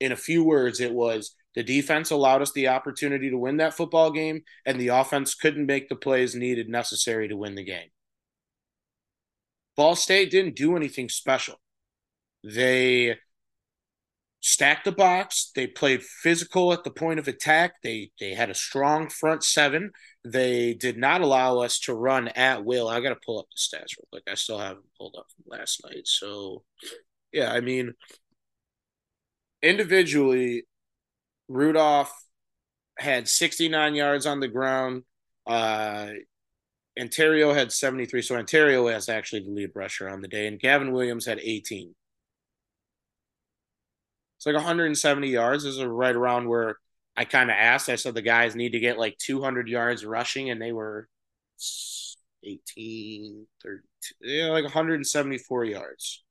in 0.00 0.12
a 0.12 0.16
few 0.16 0.42
words, 0.42 0.80
it 0.80 0.92
was 0.92 1.34
the 1.54 1.62
defense 1.62 2.10
allowed 2.10 2.42
us 2.42 2.52
the 2.52 2.68
opportunity 2.68 3.30
to 3.30 3.38
win 3.38 3.58
that 3.58 3.74
football 3.74 4.10
game, 4.10 4.42
and 4.66 4.80
the 4.80 4.88
offense 4.88 5.34
couldn't 5.34 5.66
make 5.66 5.88
the 5.88 5.96
plays 5.96 6.34
needed 6.34 6.68
necessary 6.68 7.28
to 7.28 7.36
win 7.36 7.54
the 7.54 7.64
game. 7.64 7.90
Ball 9.76 9.94
State 9.94 10.30
didn't 10.30 10.56
do 10.56 10.76
anything 10.76 11.08
special. 11.08 11.56
They 12.44 13.16
stacked 14.40 14.84
the 14.84 14.92
box. 14.92 15.50
They 15.54 15.66
played 15.66 16.02
physical 16.02 16.72
at 16.72 16.84
the 16.84 16.90
point 16.90 17.18
of 17.18 17.28
attack. 17.28 17.74
They 17.82 18.10
they 18.20 18.34
had 18.34 18.50
a 18.50 18.54
strong 18.54 19.08
front 19.08 19.44
seven. 19.44 19.92
They 20.24 20.74
did 20.74 20.96
not 20.96 21.20
allow 21.20 21.58
us 21.58 21.80
to 21.80 21.94
run 21.94 22.28
at 22.28 22.64
will. 22.64 22.88
I 22.88 23.00
got 23.00 23.10
to 23.10 23.18
pull 23.26 23.40
up 23.40 23.46
the 23.50 23.58
stats 23.58 23.96
real 23.98 24.06
quick. 24.10 24.22
I 24.30 24.34
still 24.34 24.58
haven't 24.58 24.86
pulled 24.96 25.16
up 25.18 25.26
from 25.34 25.58
last 25.58 25.82
night. 25.84 26.06
So, 26.06 26.62
yeah, 27.32 27.52
I 27.52 27.60
mean, 27.60 27.94
individually, 29.62 30.64
Rudolph 31.48 32.12
had 32.98 33.28
69 33.28 33.94
yards 33.94 34.26
on 34.26 34.40
the 34.40 34.48
ground. 34.48 35.02
Uh, 35.46 36.08
Antario 36.98 37.54
had 37.54 37.72
73. 37.72 38.22
So 38.22 38.36
Antario 38.36 38.92
has 38.92 39.08
actually 39.08 39.44
the 39.44 39.50
lead 39.50 39.70
rusher 39.74 40.08
on 40.08 40.20
the 40.20 40.28
day, 40.28 40.46
and 40.46 40.60
Gavin 40.60 40.92
Williams 40.92 41.26
had 41.26 41.40
18. 41.40 41.94
It's 44.36 44.46
like 44.46 44.54
170 44.54 45.28
yards. 45.28 45.64
Is 45.64 45.82
right 45.82 46.14
around 46.14 46.48
where 46.48 46.76
I 47.16 47.24
kind 47.24 47.50
of 47.50 47.56
asked. 47.58 47.88
I 47.88 47.96
said 47.96 48.14
the 48.14 48.22
guys 48.22 48.56
need 48.56 48.72
to 48.72 48.80
get 48.80 48.98
like 48.98 49.18
200 49.18 49.68
yards 49.68 50.04
rushing, 50.04 50.50
and 50.50 50.60
they 50.60 50.72
were 50.72 51.08
18, 52.44 53.46
32, 53.62 54.14
yeah, 54.22 54.48
like 54.48 54.64
174 54.64 55.64
yards. 55.64 56.22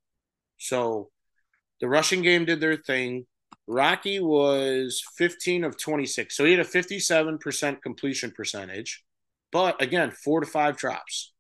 So 0.58 1.10
the 1.80 1.88
rushing 1.88 2.22
game 2.22 2.46
did 2.46 2.60
their 2.60 2.78
thing. 2.78 3.26
Rocky 3.68 4.20
was 4.20 5.04
15 5.18 5.64
of 5.64 5.78
26. 5.78 6.36
So 6.36 6.46
he 6.46 6.52
had 6.52 6.60
a 6.60 6.64
57% 6.64 7.82
completion 7.82 8.32
percentage, 8.32 9.04
but 9.52 9.82
again, 9.82 10.12
four 10.12 10.42
to 10.42 10.46
five 10.46 10.78
drops. 10.78 11.34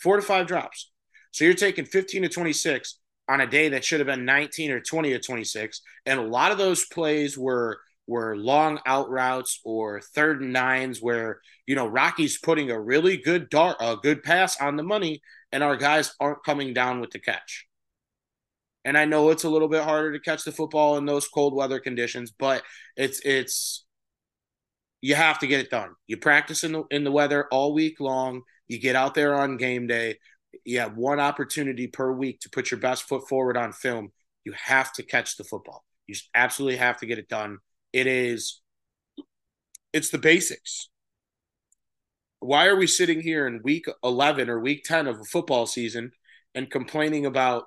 Four 0.00 0.16
to 0.16 0.22
five 0.22 0.46
drops. 0.46 0.90
So 1.32 1.44
you're 1.44 1.54
taking 1.54 1.84
15 1.84 2.22
to 2.22 2.28
26 2.28 2.98
on 3.28 3.40
a 3.40 3.46
day 3.46 3.70
that 3.70 3.84
should 3.84 4.00
have 4.00 4.06
been 4.06 4.24
19 4.24 4.70
or 4.70 4.80
20 4.80 5.12
or 5.12 5.18
26. 5.18 5.80
And 6.06 6.20
a 6.20 6.22
lot 6.22 6.52
of 6.52 6.58
those 6.58 6.84
plays 6.86 7.36
were 7.36 7.80
were 8.06 8.36
long 8.36 8.80
out 8.86 9.08
routes 9.08 9.60
or 9.64 10.00
third 10.00 10.42
and 10.42 10.52
nines 10.52 11.00
where 11.00 11.40
you 11.66 11.74
know 11.74 11.86
Rocky's 11.86 12.38
putting 12.38 12.70
a 12.70 12.80
really 12.80 13.16
good 13.16 13.48
dart 13.48 13.76
a 13.80 13.96
good 13.96 14.22
pass 14.22 14.60
on 14.60 14.76
the 14.76 14.82
money 14.82 15.22
and 15.52 15.62
our 15.62 15.76
guys 15.76 16.14
aren't 16.20 16.44
coming 16.44 16.74
down 16.74 17.00
with 17.00 17.10
the 17.10 17.18
catch. 17.18 17.66
And 18.84 18.98
I 18.98 19.06
know 19.06 19.30
it's 19.30 19.44
a 19.44 19.50
little 19.50 19.68
bit 19.68 19.82
harder 19.82 20.12
to 20.12 20.20
catch 20.20 20.44
the 20.44 20.52
football 20.52 20.98
in 20.98 21.06
those 21.06 21.26
cold 21.28 21.54
weather 21.54 21.80
conditions, 21.80 22.32
but 22.38 22.62
it's 22.96 23.20
it's 23.20 23.84
you 25.00 25.14
have 25.14 25.38
to 25.38 25.46
get 25.46 25.60
it 25.60 25.70
done. 25.70 25.90
You 26.06 26.18
practice 26.18 26.64
in 26.64 26.72
the 26.72 26.84
in 26.90 27.04
the 27.04 27.12
weather 27.12 27.46
all 27.50 27.72
week 27.72 28.00
long. 28.00 28.42
You 28.68 28.78
get 28.78 28.96
out 28.96 29.14
there 29.14 29.34
on 29.34 29.56
game 29.56 29.86
day 29.86 30.16
you 30.64 30.80
have 30.80 30.96
one 30.96 31.20
opportunity 31.20 31.86
per 31.86 32.12
week 32.12 32.40
to 32.40 32.50
put 32.50 32.70
your 32.70 32.80
best 32.80 33.04
foot 33.04 33.28
forward 33.28 33.56
on 33.56 33.72
film. 33.72 34.12
You 34.44 34.52
have 34.52 34.92
to 34.94 35.02
catch 35.02 35.36
the 35.36 35.44
football. 35.44 35.84
You 36.06 36.14
absolutely 36.34 36.76
have 36.76 36.98
to 36.98 37.06
get 37.06 37.18
it 37.18 37.28
done. 37.28 37.58
It 37.94 38.08
is, 38.08 38.60
it's 39.92 40.10
the 40.10 40.18
basics. 40.18 40.88
Why 42.40 42.66
are 42.66 42.74
we 42.74 42.88
sitting 42.88 43.20
here 43.20 43.46
in 43.46 43.62
week 43.62 43.86
11 44.02 44.50
or 44.50 44.58
week 44.58 44.82
10 44.82 45.06
of 45.06 45.20
a 45.20 45.24
football 45.24 45.64
season 45.64 46.10
and 46.56 46.68
complaining 46.68 47.24
about 47.24 47.66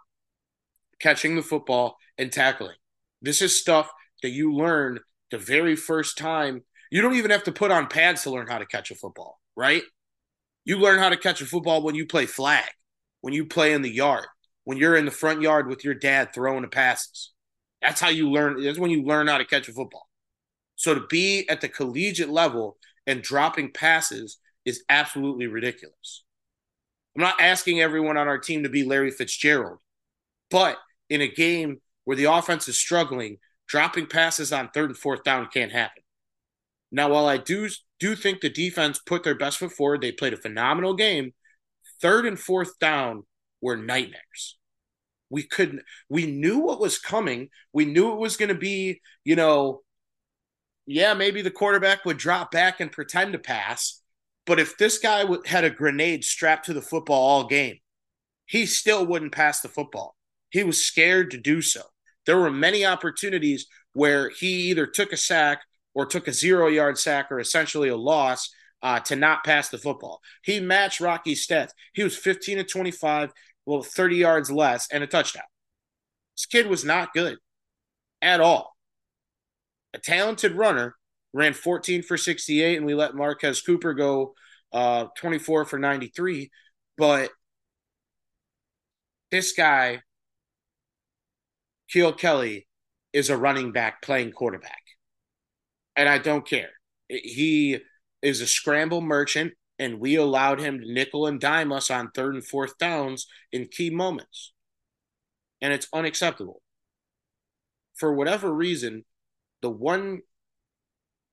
catching 0.99 1.37
the 1.37 1.41
football 1.41 1.95
and 2.17 2.29
tackling? 2.29 2.75
This 3.21 3.41
is 3.41 3.57
stuff 3.57 3.89
that 4.21 4.31
you 4.31 4.53
learn 4.53 4.99
the 5.31 5.37
very 5.37 5.77
first 5.77 6.17
time. 6.17 6.61
You 6.91 7.01
don't 7.01 7.15
even 7.15 7.31
have 7.31 7.45
to 7.45 7.53
put 7.53 7.71
on 7.71 7.87
pads 7.87 8.23
to 8.23 8.29
learn 8.29 8.47
how 8.47 8.57
to 8.57 8.65
catch 8.65 8.91
a 8.91 8.95
football, 8.95 9.39
right? 9.55 9.83
You 10.65 10.77
learn 10.77 10.99
how 10.99 11.07
to 11.07 11.17
catch 11.17 11.39
a 11.39 11.45
football 11.45 11.81
when 11.83 11.95
you 11.95 12.05
play 12.05 12.25
flag, 12.25 12.67
when 13.21 13.33
you 13.33 13.45
play 13.45 13.71
in 13.71 13.81
the 13.81 13.89
yard, 13.89 14.27
when 14.65 14.77
you're 14.77 14.97
in 14.97 15.05
the 15.05 15.11
front 15.11 15.41
yard 15.41 15.69
with 15.69 15.85
your 15.85 15.93
dad 15.93 16.33
throwing 16.33 16.63
the 16.63 16.67
passes. 16.67 17.31
That's 17.81 18.01
how 18.01 18.09
you 18.09 18.29
learn. 18.29 18.61
That's 18.61 18.77
when 18.77 18.91
you 18.91 19.03
learn 19.03 19.27
how 19.27 19.37
to 19.37 19.45
catch 19.45 19.69
a 19.69 19.71
football. 19.71 20.06
So 20.77 20.93
to 20.93 21.05
be 21.09 21.47
at 21.49 21.59
the 21.59 21.67
collegiate 21.67 22.29
level 22.29 22.77
and 23.05 23.21
dropping 23.21 23.73
passes 23.73 24.37
is 24.63 24.83
absolutely 24.87 25.47
ridiculous. 25.47 26.23
I'm 27.15 27.23
not 27.23 27.41
asking 27.41 27.81
everyone 27.81 28.15
on 28.15 28.27
our 28.27 28.37
team 28.37 28.63
to 28.63 28.69
be 28.69 28.83
Larry 28.83 29.11
Fitzgerald, 29.11 29.79
but 30.51 30.77
in 31.09 31.21
a 31.21 31.27
game 31.27 31.81
where 32.05 32.15
the 32.15 32.25
offense 32.25 32.67
is 32.67 32.77
struggling, 32.77 33.39
dropping 33.67 34.05
passes 34.05 34.53
on 34.53 34.69
third 34.69 34.91
and 34.91 34.97
fourth 34.97 35.23
down 35.23 35.47
can't 35.51 35.71
happen. 35.71 36.03
Now, 36.91 37.09
while 37.09 37.25
I 37.25 37.37
do 37.37 37.69
do 37.99 38.15
think 38.15 38.39
the 38.39 38.49
defense 38.49 38.99
put 38.99 39.23
their 39.23 39.35
best 39.35 39.57
foot 39.57 39.71
forward, 39.71 40.01
they 40.01 40.11
played 40.11 40.33
a 40.33 40.37
phenomenal 40.37 40.93
game. 40.93 41.33
Third 42.01 42.25
and 42.25 42.39
fourth 42.39 42.77
down 42.79 43.23
were 43.61 43.75
nightmares. 43.75 44.57
We 45.29 45.43
couldn't. 45.43 45.81
We 46.07 46.27
knew 46.27 46.59
what 46.59 46.79
was 46.79 46.99
coming. 46.99 47.49
We 47.73 47.85
knew 47.85 48.13
it 48.13 48.19
was 48.19 48.37
going 48.37 48.49
to 48.49 48.55
be, 48.55 49.01
you 49.25 49.35
know, 49.35 49.81
yeah, 50.87 51.13
maybe 51.13 51.41
the 51.41 51.51
quarterback 51.51 52.05
would 52.05 52.17
drop 52.17 52.49
back 52.49 52.79
and 52.79 52.91
pretend 52.91 53.33
to 53.33 53.39
pass. 53.39 54.01
But 54.45 54.59
if 54.59 54.77
this 54.77 54.97
guy 54.97 55.25
had 55.45 55.65
a 55.65 55.69
grenade 55.69 56.23
strapped 56.23 56.65
to 56.67 56.73
the 56.73 56.81
football 56.81 57.21
all 57.21 57.47
game, 57.47 57.79
he 58.45 58.65
still 58.65 59.05
wouldn't 59.05 59.33
pass 59.33 59.59
the 59.59 59.67
football. 59.67 60.15
He 60.49 60.63
was 60.63 60.81
scared 60.81 61.31
to 61.31 61.37
do 61.37 61.61
so. 61.61 61.81
There 62.25 62.39
were 62.39 62.49
many 62.49 62.85
opportunities 62.85 63.67
where 63.91 64.29
he 64.29 64.69
either 64.69 64.87
took 64.87 65.11
a 65.11 65.17
sack 65.17 65.61
or 65.93 66.05
took 66.05 66.29
a 66.29 66.33
zero 66.33 66.67
yard 66.67 66.97
sack 66.97 67.27
or 67.31 67.39
essentially 67.39 67.89
a 67.89 67.97
loss 67.97 68.49
uh, 68.81 69.01
to 69.01 69.17
not 69.17 69.43
pass 69.43 69.67
the 69.67 69.77
football. 69.77 70.21
He 70.43 70.61
matched 70.61 71.01
Rocky's 71.01 71.45
stats. 71.45 71.71
He 71.93 72.03
was 72.03 72.15
15 72.15 72.57
to 72.57 72.63
25, 72.63 73.33
well, 73.65 73.83
30 73.83 74.15
yards 74.15 74.49
less, 74.49 74.87
and 74.91 75.03
a 75.03 75.07
touchdown. 75.07 75.43
This 76.37 76.45
kid 76.45 76.67
was 76.67 76.85
not 76.85 77.13
good 77.13 77.37
at 78.21 78.39
all. 78.39 78.76
A 79.97 79.99
talented 79.99 80.53
runner, 80.53 80.95
ran 81.33 81.53
14 81.53 82.03
for 82.03 82.17
68, 82.17 82.77
and 82.77 82.85
we 82.85 82.93
let 82.93 83.15
Marquez 83.15 83.61
Cooper 83.61 83.93
go 83.93 84.33
uh, 84.71 85.07
24 85.17 85.65
for 85.65 85.79
93. 85.79 86.51
But 86.97 87.31
this 89.31 89.51
guy, 89.53 90.01
Kiael 91.93 92.17
Kelly, 92.17 92.67
is 93.11 93.29
a 93.29 93.37
running 93.37 93.71
back 93.71 94.01
playing 94.01 94.31
quarterback 94.31 94.81
and 95.97 96.07
I 96.07 96.19
don't 96.19 96.47
care. 96.47 96.69
He 97.09 97.79
is 98.21 98.39
a 98.39 98.47
scramble 98.47 99.01
merchant, 99.01 99.53
and 99.79 99.99
we 99.99 100.15
allowed 100.15 100.59
him 100.59 100.79
to 100.79 100.93
nickel 100.93 101.25
and 101.25 101.39
dime 101.39 101.71
us 101.71 101.91
on 101.91 102.11
third 102.11 102.35
and 102.35 102.45
fourth 102.45 102.77
downs 102.77 103.27
in 103.51 103.67
key 103.67 103.89
moments. 103.89 104.53
And 105.59 105.73
it's 105.73 105.87
unacceptable. 105.91 106.61
For 107.95 108.13
whatever 108.13 108.53
reason, 108.53 109.05
the 109.61 109.69
one 109.69 110.21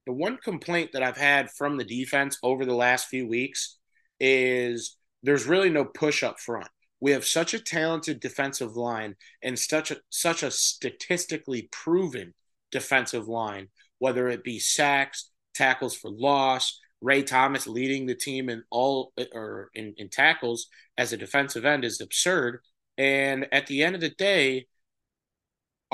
the 0.07 0.13
one 0.13 0.37
complaint 0.37 0.91
that 0.93 1.03
I've 1.03 1.17
had 1.17 1.51
from 1.51 1.79
the 1.79 1.85
defense 1.85 2.39
over 2.43 2.67
the 2.67 2.75
last 2.75 3.07
few 3.09 3.27
weeks 3.27 3.79
is 4.21 4.99
there's 5.23 5.47
really 5.47 5.71
no 5.71 5.87
push 5.87 6.23
up 6.23 6.39
front. 6.39 6.69
We 7.01 7.13
have 7.13 7.25
such 7.25 7.55
a 7.55 7.59
talented 7.59 8.21
defensive 8.21 8.77
line 8.77 9.17
and 9.43 9.59
such 9.59 9.91
a 9.91 9.97
such 10.11 10.43
a 10.43 10.51
statistically 10.51 11.69
proven 11.73 12.35
defensive 12.71 13.29
line 13.29 13.69
whether 13.99 14.29
it 14.29 14.45
be 14.45 14.59
sacks, 14.59 15.31
tackles 15.55 15.95
for 15.95 16.11
loss, 16.11 16.79
Ray 17.01 17.23
Thomas 17.23 17.67
leading 17.67 18.07
the 18.07 18.15
team 18.15 18.49
in 18.49 18.63
all 18.71 19.15
or 19.33 19.71
in, 19.75 19.95
in 19.97 20.11
tackles 20.11 20.67
as 20.99 21.13
a 21.13 21.17
defensive 21.17 21.65
end 21.65 21.85
is 21.85 22.01
absurd. 22.01 22.61
And 22.99 23.47
at 23.53 23.67
the 23.67 23.83
end 23.83 23.95
of 23.95 24.01
the 24.01 24.11
day, 24.11 24.67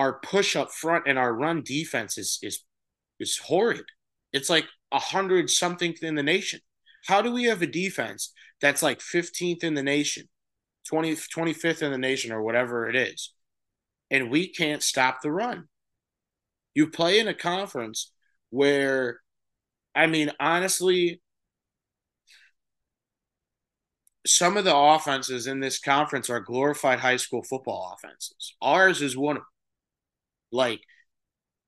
our 0.01 0.19
push 0.21 0.57
up 0.57 0.71
front 0.73 1.05
and 1.07 1.19
our 1.19 1.35
run 1.35 1.63
defense 1.63 2.17
is 2.17 2.39
is 2.43 2.65
is 3.21 3.37
horrid. 3.37 3.85
It's 4.33 4.49
like 4.49 4.65
a 4.91 4.99
hundred 4.99 5.51
something 5.51 5.95
in 6.01 6.15
the 6.15 6.23
nation. 6.23 6.61
How 7.07 7.21
do 7.21 7.31
we 7.31 7.45
have 7.45 7.61
a 7.61 7.67
defense 7.67 8.33
that's 8.63 8.83
like 8.83 9.01
15th 9.01 9.63
in 9.63 9.75
the 9.75 9.83
nation, 9.83 10.25
20, 10.89 11.17
25th 11.17 11.83
in 11.83 11.91
the 11.91 11.99
nation, 11.99 12.33
or 12.33 12.43
whatever 12.43 12.89
it 12.89 12.97
is, 12.97 13.35
and 14.11 14.31
we 14.31 14.49
can't 14.49 14.83
stop 14.83 15.21
the 15.21 15.31
run? 15.31 15.69
You 16.75 16.89
play 16.89 17.19
in 17.19 17.29
a 17.29 17.35
conference 17.35 18.11
where, 18.49 19.21
I 19.95 20.07
mean, 20.07 20.31
honestly, 20.41 21.21
some 24.27 24.57
of 24.57 24.65
the 24.65 24.77
offenses 24.77 25.47
in 25.47 25.61
this 25.61 25.79
conference 25.79 26.31
are 26.31 26.41
glorified 26.41 27.01
high 27.01 27.17
school 27.17 27.43
football 27.43 27.95
offenses. 27.95 28.55
Ours 28.63 29.03
is 29.03 29.15
one 29.15 29.37
of 29.37 29.43
them. 29.43 29.47
Like 30.53 30.81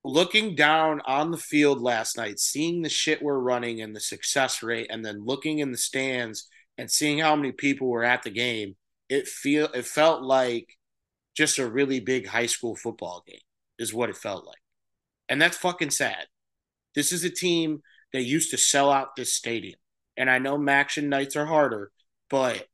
looking 0.03 0.55
down 0.55 1.01
on 1.05 1.31
the 1.31 1.37
field 1.37 1.81
last 1.81 2.17
night, 2.17 2.39
seeing 2.39 2.81
the 2.81 2.89
shit 2.89 3.21
we're 3.21 3.39
running 3.39 3.81
and 3.81 3.95
the 3.95 3.99
success 3.99 4.61
rate, 4.61 4.87
and 4.89 5.05
then 5.05 5.25
looking 5.25 5.59
in 5.59 5.71
the 5.71 5.77
stands 5.77 6.47
and 6.77 6.89
seeing 6.89 7.19
how 7.19 7.35
many 7.35 7.51
people 7.51 7.87
were 7.87 8.03
at 8.03 8.23
the 8.23 8.29
game, 8.29 8.75
it 9.09 9.27
feel 9.27 9.69
it 9.73 9.85
felt 9.85 10.23
like 10.23 10.77
just 11.35 11.59
a 11.59 11.69
really 11.69 11.99
big 11.99 12.27
high 12.27 12.45
school 12.45 12.75
football 12.75 13.23
game 13.27 13.39
is 13.79 13.93
what 13.93 14.09
it 14.09 14.17
felt 14.17 14.45
like. 14.45 14.61
And 15.29 15.41
that's 15.41 15.57
fucking 15.57 15.89
sad. 15.89 16.25
This 16.95 17.11
is 17.11 17.23
a 17.23 17.29
team 17.29 17.81
that 18.11 18.23
used 18.23 18.51
to 18.51 18.57
sell 18.57 18.91
out 18.91 19.15
this 19.15 19.33
stadium. 19.33 19.79
And 20.15 20.29
I 20.29 20.37
know 20.37 20.57
MACtion 20.57 21.05
nights 21.05 21.35
are 21.35 21.45
harder, 21.45 21.91
but 22.29 22.67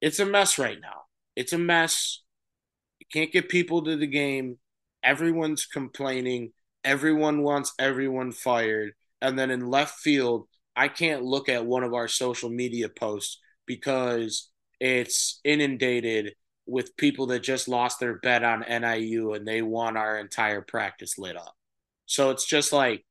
it's 0.00 0.20
a 0.20 0.26
mess 0.26 0.58
right 0.58 0.78
now. 0.80 1.02
It's 1.34 1.52
a 1.52 1.58
mess. 1.58 2.22
You 3.00 3.06
can't 3.12 3.32
get 3.32 3.48
people 3.48 3.82
to 3.84 3.96
the 3.96 4.06
game. 4.06 4.58
Everyone's 5.02 5.66
complaining, 5.66 6.52
everyone 6.84 7.42
wants 7.42 7.72
everyone 7.78 8.32
fired, 8.32 8.92
and 9.20 9.38
then 9.38 9.50
in 9.50 9.68
left 9.68 9.98
field, 9.98 10.46
I 10.74 10.88
can't 10.88 11.22
look 11.24 11.48
at 11.48 11.66
one 11.66 11.84
of 11.84 11.94
our 11.94 12.08
social 12.08 12.50
media 12.50 12.88
posts 12.88 13.40
because 13.66 14.50
it's 14.80 15.40
inundated 15.44 16.34
with 16.66 16.96
people 16.96 17.26
that 17.28 17.42
just 17.42 17.68
lost 17.68 18.00
their 18.00 18.18
bet 18.18 18.44
on 18.44 18.62
NIU 18.64 19.32
and 19.32 19.46
they 19.46 19.62
want 19.62 19.96
our 19.96 20.18
entire 20.18 20.60
practice 20.60 21.16
lit 21.16 21.36
up. 21.36 21.54
So 22.06 22.30
it's 22.30 22.44
just 22.44 22.72
like 22.72 23.04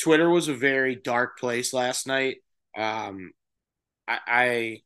Twitter 0.00 0.30
was 0.30 0.48
a 0.48 0.54
very 0.54 0.96
dark 0.96 1.38
place 1.38 1.72
last 1.72 2.06
night. 2.06 2.36
Um, 2.76 3.32
I, 4.08 4.18
I 4.26 4.80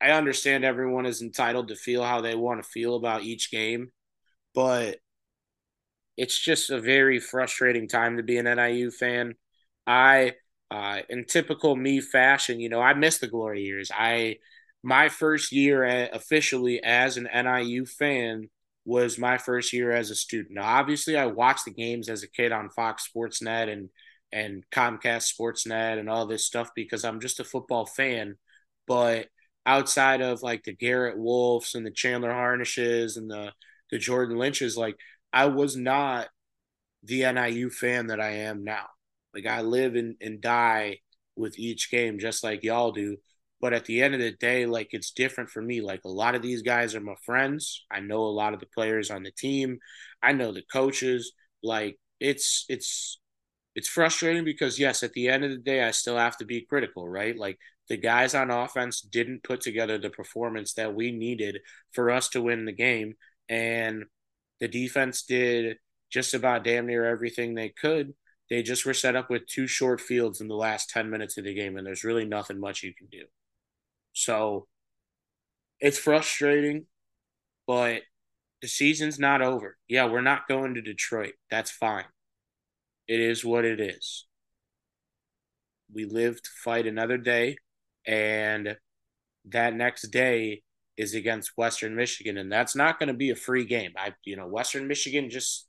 I 0.00 0.12
understand 0.12 0.64
everyone 0.64 1.06
is 1.06 1.20
entitled 1.22 1.68
to 1.68 1.76
feel 1.76 2.02
how 2.02 2.20
they 2.20 2.34
want 2.34 2.62
to 2.62 2.68
feel 2.68 2.96
about 2.96 3.22
each 3.22 3.50
game, 3.50 3.92
but 4.54 4.98
it's 6.20 6.38
just 6.38 6.68
a 6.70 6.78
very 6.80 7.18
frustrating 7.18 7.88
time 7.88 8.18
to 8.18 8.22
be 8.22 8.36
an 8.36 8.46
NIU 8.46 8.90
fan. 8.90 9.34
I, 9.86 10.34
uh, 10.70 11.00
in 11.08 11.24
typical 11.24 11.74
me 11.74 12.00
fashion, 12.02 12.60
you 12.60 12.68
know, 12.68 12.80
I 12.82 12.92
miss 12.92 13.18
the 13.18 13.26
glory 13.26 13.62
years. 13.62 13.90
I, 13.94 14.36
my 14.82 15.08
first 15.08 15.50
year 15.50 15.82
at, 15.82 16.14
officially 16.14 16.82
as 16.84 17.16
an 17.16 17.26
NIU 17.26 17.86
fan 17.86 18.50
was 18.84 19.18
my 19.18 19.38
first 19.38 19.72
year 19.72 19.92
as 19.92 20.10
a 20.10 20.14
student. 20.14 20.56
Now, 20.56 20.64
obviously, 20.64 21.16
I 21.16 21.24
watched 21.26 21.64
the 21.64 21.70
games 21.72 22.10
as 22.10 22.22
a 22.22 22.28
kid 22.30 22.52
on 22.52 22.68
Fox 22.68 23.04
Sports 23.04 23.40
Net 23.40 23.68
and 23.70 23.88
and 24.32 24.62
Comcast 24.70 25.34
Sportsnet 25.34 25.98
and 25.98 26.08
all 26.08 26.26
this 26.26 26.46
stuff 26.46 26.70
because 26.76 27.04
I'm 27.04 27.20
just 27.20 27.40
a 27.40 27.44
football 27.44 27.86
fan. 27.86 28.36
But 28.86 29.28
outside 29.66 30.20
of 30.20 30.42
like 30.42 30.64
the 30.64 30.74
Garrett 30.74 31.18
Wolfes 31.18 31.74
and 31.74 31.84
the 31.84 31.90
Chandler 31.90 32.32
Harnishes 32.32 33.16
and 33.16 33.30
the 33.30 33.52
the 33.90 33.98
Jordan 33.98 34.38
Lynches, 34.38 34.76
like 34.76 34.96
I 35.32 35.46
was 35.46 35.76
not 35.76 36.28
the 37.02 37.24
NIU 37.32 37.70
fan 37.70 38.08
that 38.08 38.20
I 38.20 38.30
am 38.30 38.64
now. 38.64 38.86
Like 39.34 39.46
I 39.46 39.62
live 39.62 39.94
and, 39.94 40.16
and 40.20 40.40
die 40.40 40.98
with 41.36 41.58
each 41.58 41.90
game 41.90 42.18
just 42.18 42.44
like 42.44 42.64
y'all 42.64 42.92
do. 42.92 43.16
But 43.60 43.72
at 43.74 43.84
the 43.84 44.02
end 44.02 44.14
of 44.14 44.20
the 44.20 44.32
day, 44.32 44.66
like 44.66 44.88
it's 44.92 45.10
different 45.10 45.50
for 45.50 45.60
me. 45.60 45.80
Like 45.82 46.04
a 46.04 46.08
lot 46.08 46.34
of 46.34 46.42
these 46.42 46.62
guys 46.62 46.94
are 46.94 47.00
my 47.00 47.14
friends. 47.24 47.84
I 47.90 48.00
know 48.00 48.22
a 48.22 48.28
lot 48.28 48.54
of 48.54 48.60
the 48.60 48.66
players 48.66 49.10
on 49.10 49.22
the 49.22 49.30
team. 49.30 49.78
I 50.22 50.32
know 50.32 50.52
the 50.52 50.64
coaches. 50.72 51.32
Like 51.62 51.98
it's 52.20 52.64
it's 52.68 53.20
it's 53.74 53.88
frustrating 53.88 54.44
because 54.44 54.78
yes, 54.78 55.02
at 55.02 55.12
the 55.12 55.28
end 55.28 55.44
of 55.44 55.50
the 55.50 55.58
day, 55.58 55.82
I 55.82 55.90
still 55.90 56.16
have 56.16 56.36
to 56.38 56.44
be 56.44 56.66
critical, 56.68 57.08
right? 57.08 57.36
Like 57.36 57.58
the 57.88 57.96
guys 57.96 58.34
on 58.34 58.50
offense 58.50 59.00
didn't 59.02 59.42
put 59.42 59.60
together 59.60 59.98
the 59.98 60.10
performance 60.10 60.74
that 60.74 60.94
we 60.94 61.12
needed 61.12 61.58
for 61.92 62.10
us 62.10 62.28
to 62.30 62.42
win 62.42 62.64
the 62.64 62.72
game, 62.72 63.14
and 63.48 64.04
the 64.60 64.68
defense 64.68 65.22
did 65.22 65.78
just 66.10 66.34
about 66.34 66.64
damn 66.64 66.86
near 66.86 67.04
everything 67.04 67.54
they 67.54 67.68
could. 67.70 68.14
They 68.48 68.62
just 68.62 68.84
were 68.84 68.94
set 68.94 69.16
up 69.16 69.30
with 69.30 69.46
two 69.46 69.66
short 69.66 70.00
fields 70.00 70.40
in 70.40 70.48
the 70.48 70.56
last 70.56 70.90
10 70.90 71.08
minutes 71.08 71.38
of 71.38 71.44
the 71.44 71.54
game, 71.54 71.76
and 71.76 71.86
there's 71.86 72.04
really 72.04 72.24
nothing 72.24 72.58
much 72.58 72.82
you 72.82 72.92
can 72.92 73.06
do. 73.06 73.24
So 74.12 74.66
it's 75.78 75.98
frustrating, 75.98 76.86
but 77.66 78.02
the 78.60 78.68
season's 78.68 79.18
not 79.18 79.40
over. 79.40 79.78
Yeah, 79.88 80.06
we're 80.06 80.20
not 80.20 80.48
going 80.48 80.74
to 80.74 80.82
Detroit. 80.82 81.34
That's 81.50 81.70
fine. 81.70 82.06
It 83.06 83.20
is 83.20 83.44
what 83.44 83.64
it 83.64 83.80
is. 83.80 84.26
We 85.92 86.04
live 86.04 86.42
to 86.42 86.50
fight 86.62 86.86
another 86.86 87.18
day, 87.18 87.56
and 88.04 88.76
that 89.46 89.74
next 89.74 90.02
day 90.10 90.62
is 91.00 91.14
against 91.14 91.52
Western 91.56 91.96
Michigan, 91.96 92.38
and 92.38 92.52
that's 92.52 92.76
not 92.76 92.98
going 92.98 93.08
to 93.08 93.14
be 93.14 93.30
a 93.30 93.36
free 93.36 93.64
game. 93.64 93.92
I, 93.96 94.14
you 94.24 94.36
know, 94.36 94.46
Western 94.46 94.86
Michigan 94.86 95.30
just 95.30 95.66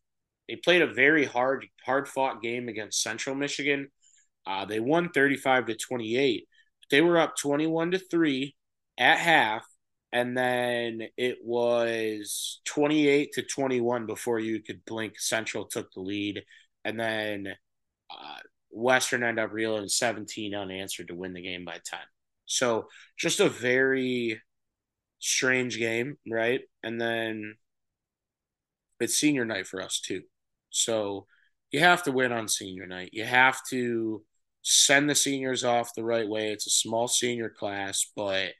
they 0.48 0.56
played 0.58 0.82
a 0.82 0.94
very 0.94 1.26
hard, 1.26 1.66
hard 1.86 2.08
fought 2.08 2.42
game 2.42 2.68
against 2.68 3.02
Central 3.02 3.36
Michigan. 3.36 3.88
Uh, 4.46 4.66
they 4.66 4.80
won 4.80 5.10
thirty 5.10 5.38
five 5.38 5.66
to 5.68 5.76
twenty 5.76 6.18
eight. 6.18 6.48
They 6.90 7.02
were 7.02 7.18
up 7.18 7.36
twenty 7.38 7.68
one 7.68 7.92
to 7.92 8.00
three 8.00 8.56
at 8.98 9.18
half, 9.18 9.66
and 10.12 10.38
then 10.38 11.04
it 11.18 11.38
was 11.44 12.60
28 12.66 13.32
to 13.34 13.44
21 13.44 14.06
before 14.06 14.40
you 14.40 14.62
could 14.62 14.84
blink 14.86 15.18
central 15.18 15.66
took 15.66 15.92
the 15.94 16.02
lead 16.02 16.44
and 16.84 17.00
then 17.00 17.48
uh, 18.12 18.38
Western 18.72 19.24
end 19.24 19.40
up 19.40 19.52
reeling 19.52 19.88
17 19.88 20.54
unanswered 20.54 21.08
to 21.08 21.16
win 21.16 21.34
the 21.34 21.42
game 21.42 21.66
by 21.66 21.80
10. 21.84 22.00
So 22.46 22.88
just 23.18 23.40
a 23.40 23.50
very 23.50 24.42
strange 25.22 25.80
game, 25.80 26.18
right? 26.28 26.62
And 26.84 27.00
then 27.00 27.56
it's 29.00 29.18
senior 29.18 29.46
night 29.46 29.68
for 29.68 29.82
us 29.82 30.00
too. 30.00 30.24
So 30.70 31.28
you 31.72 31.80
have 31.80 32.04
to 32.04 32.12
win 32.12 32.32
on 32.32 32.48
senior 32.48 32.86
night. 32.88 33.10
You 33.14 33.26
have 33.26 33.60
to 33.70 34.24
send 34.62 35.10
the 35.10 35.16
seniors 35.16 35.64
off 35.64 35.96
the 35.96 36.04
right 36.04 36.28
way. 36.28 36.52
It's 36.52 36.68
a 36.68 36.72
small 36.72 37.08
senior 37.08 37.50
class, 37.50 38.06
but 38.16 38.52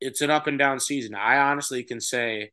it's 0.00 0.20
an 0.20 0.30
up 0.30 0.46
and 0.46 0.58
down 0.58 0.80
season. 0.80 1.14
I 1.14 1.38
honestly 1.38 1.82
can 1.82 2.00
say 2.00 2.50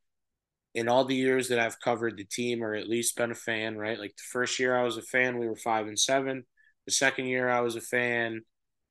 in 0.76 0.90
all 0.90 1.06
the 1.06 1.16
years 1.16 1.50
that 1.50 1.60
I've 1.60 1.82
covered 1.82 2.18
the 2.18 2.26
team 2.26 2.64
or 2.64 2.76
at 2.76 2.90
least 2.90 3.18
been 3.18 3.32
a 3.32 3.36
fan, 3.36 3.78
right? 3.78 4.00
Like 4.00 4.16
the 4.18 4.24
first 4.32 4.60
year 4.60 4.78
I 4.78 4.84
was 4.84 4.98
a 4.98 5.02
fan, 5.02 5.40
we 5.40 5.48
were 5.48 5.58
five 5.58 5.88
and 5.88 6.00
seven. 6.00 6.46
The 6.86 6.92
second 6.94 7.28
year 7.28 7.50
I 7.50 7.62
was 7.62 7.76
a 7.76 7.82
fan, 7.82 8.42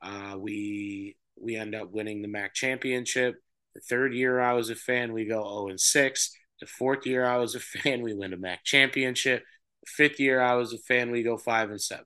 uh, 0.03 0.37
we 0.39 1.17
we 1.41 1.57
end 1.57 1.75
up 1.75 1.91
winning 1.91 2.23
the 2.23 2.29
MAC 2.29 2.55
championship. 2.55 3.37
The 3.75 3.81
third 3.81 4.15
year 4.15 4.41
I 4.41 4.53
was 4.55 4.71
a 4.71 4.75
fan, 4.75 5.13
we 5.13 5.25
go 5.27 5.43
0 5.43 5.69
and 5.69 5.81
6. 5.81 6.37
The 6.61 6.67
fourth 6.67 7.07
year 7.07 7.25
I 7.25 7.37
was 7.37 7.55
a 7.55 7.61
fan, 7.61 8.03
we 8.03 8.15
win 8.15 8.33
a 8.33 8.37
MAC 8.37 8.65
championship. 8.65 9.45
The 9.85 9.91
fifth 9.91 10.21
year 10.21 10.41
I 10.41 10.55
was 10.55 10.73
a 10.73 10.79
fan, 10.79 11.11
we 11.11 11.23
go 11.23 11.37
5 11.37 11.71
and 11.71 11.81
7. 11.81 12.05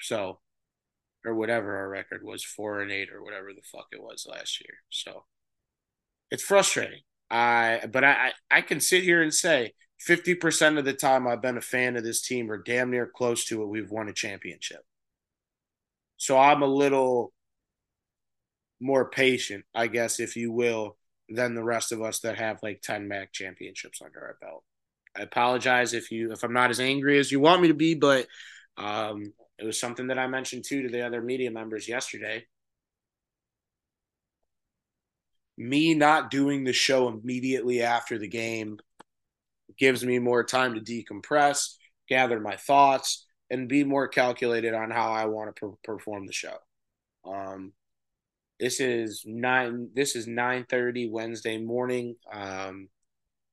So, 0.00 0.40
or 1.24 1.34
whatever 1.34 1.76
our 1.76 1.88
record 1.88 2.22
was, 2.22 2.44
4 2.44 2.80
and 2.80 2.92
8 2.92 3.10
or 3.12 3.22
whatever 3.22 3.52
the 3.52 3.62
fuck 3.62 3.86
it 3.92 4.02
was 4.02 4.26
last 4.28 4.60
year. 4.60 4.74
So, 4.90 5.24
it's 6.30 6.42
frustrating. 6.42 7.00
I 7.30 7.82
but 7.92 8.04
I 8.04 8.32
I 8.50 8.60
can 8.60 8.80
sit 8.80 9.02
here 9.02 9.22
and 9.22 9.34
say 9.34 9.72
50% 10.06 10.78
of 10.78 10.84
the 10.84 10.92
time 10.92 11.26
I've 11.26 11.42
been 11.42 11.56
a 11.56 11.62
fan 11.62 11.96
of 11.96 12.04
this 12.04 12.22
team 12.22 12.50
or 12.50 12.58
damn 12.58 12.90
near 12.90 13.06
close 13.06 13.44
to 13.46 13.62
it, 13.62 13.68
we've 13.68 13.90
won 13.90 14.08
a 14.08 14.12
championship. 14.12 14.84
So 16.16 16.38
I'm 16.38 16.62
a 16.62 16.66
little 16.66 17.32
more 18.80 19.08
patient, 19.08 19.64
I 19.74 19.86
guess, 19.86 20.20
if 20.20 20.36
you 20.36 20.52
will, 20.52 20.96
than 21.28 21.54
the 21.54 21.64
rest 21.64 21.92
of 21.92 22.02
us 22.02 22.20
that 22.20 22.38
have 22.38 22.58
like 22.62 22.82
10 22.82 23.08
MAC 23.08 23.32
championships 23.32 24.00
under 24.02 24.20
our 24.20 24.36
belt. 24.40 24.64
I 25.16 25.22
apologize 25.22 25.94
if 25.94 26.10
you 26.10 26.32
if 26.32 26.42
I'm 26.44 26.52
not 26.52 26.70
as 26.70 26.80
angry 26.80 27.18
as 27.18 27.32
you 27.32 27.40
want 27.40 27.62
me 27.62 27.68
to 27.68 27.74
be, 27.74 27.94
but 27.94 28.26
um, 28.76 29.32
it 29.58 29.64
was 29.64 29.80
something 29.80 30.08
that 30.08 30.18
I 30.18 30.26
mentioned 30.26 30.64
too 30.64 30.82
to 30.82 30.88
the 30.88 31.06
other 31.06 31.22
media 31.22 31.50
members 31.50 31.88
yesterday 31.88 32.44
me 35.58 35.94
not 35.94 36.30
doing 36.30 36.64
the 36.64 36.72
show 36.72 37.08
immediately 37.08 37.82
after 37.82 38.18
the 38.18 38.28
game 38.28 38.78
gives 39.78 40.04
me 40.04 40.18
more 40.18 40.44
time 40.44 40.74
to 40.74 40.80
decompress, 40.80 41.74
gather 42.08 42.40
my 42.40 42.56
thoughts, 42.56 43.26
and 43.50 43.68
be 43.68 43.84
more 43.84 44.08
calculated 44.08 44.74
on 44.74 44.90
how 44.90 45.12
I 45.12 45.26
want 45.26 45.54
to 45.54 45.60
per- 45.60 45.76
perform 45.84 46.26
the 46.26 46.32
show. 46.32 46.56
Um, 47.24 47.72
this 48.58 48.80
is 48.80 49.22
nine. 49.26 49.90
This 49.94 50.16
is 50.16 50.26
nine 50.26 50.66
thirty 50.68 51.08
Wednesday 51.10 51.58
morning, 51.58 52.16
um, 52.32 52.88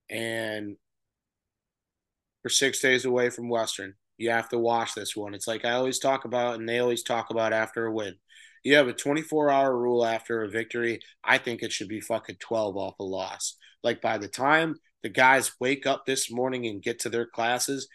and 0.10 0.78
we're 2.44 2.50
six 2.50 2.80
days 2.80 3.06
away 3.06 3.30
from 3.30 3.50
Western. 3.50 3.96
You 4.18 4.32
have 4.32 4.50
to 4.50 4.60
watch 4.60 4.94
this 4.94 5.16
one. 5.16 5.34
It's 5.34 5.48
like 5.48 5.66
I 5.66 5.72
always 5.72 6.00
talk 6.00 6.26
about, 6.26 6.56
and 6.56 6.68
they 6.68 6.80
always 6.80 7.04
talk 7.04 7.30
about 7.30 7.54
after 7.54 7.86
a 7.86 7.92
win 7.92 8.16
you 8.64 8.76
have 8.76 8.88
a 8.88 8.94
24 8.94 9.50
hour 9.52 9.78
rule 9.78 10.06
after 10.06 10.42
a 10.42 10.50
victory. 10.50 11.02
I 11.24 11.38
think 11.38 11.62
it 11.62 11.72
should 11.72 11.90
be 11.90 12.02
fucking 12.02 12.38
12 12.40 12.78
off 12.78 13.00
a 13.00 13.04
loss. 13.04 13.58
Like 13.84 14.02
by 14.02 14.18
the 14.18 14.28
time 14.28 14.76
the 15.04 15.10
guys 15.10 15.52
wake 15.60 15.86
up 15.86 16.06
this 16.06 16.32
morning 16.32 16.66
and 16.66 16.82
get 16.82 17.00
to 17.00 17.10
their 17.10 17.26
classes, 17.26 17.88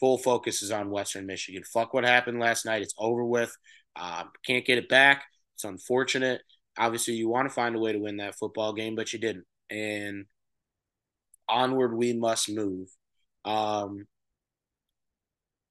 full 0.00 0.18
focus 0.18 0.62
is 0.62 0.72
on 0.72 0.90
Western 0.90 1.26
Michigan. 1.26 1.62
Fuck 1.62 1.94
what 1.94 2.04
happened 2.04 2.40
last 2.40 2.66
night. 2.66 2.82
It's 2.82 2.94
over 2.98 3.24
with. 3.24 3.56
Um, 3.96 4.30
can't 4.44 4.66
get 4.66 4.78
it 4.78 4.88
back. 4.88 5.24
It's 5.60 5.64
unfortunate. 5.64 6.40
Obviously, 6.78 7.14
you 7.14 7.28
want 7.28 7.48
to 7.48 7.54
find 7.54 7.76
a 7.76 7.78
way 7.78 7.92
to 7.92 7.98
win 7.98 8.16
that 8.16 8.36
football 8.38 8.72
game, 8.72 8.94
but 8.94 9.12
you 9.12 9.18
didn't. 9.18 9.44
And 9.68 10.24
onward 11.48 11.94
we 11.94 12.14
must 12.14 12.48
move. 12.48 12.88
Um, 13.44 14.06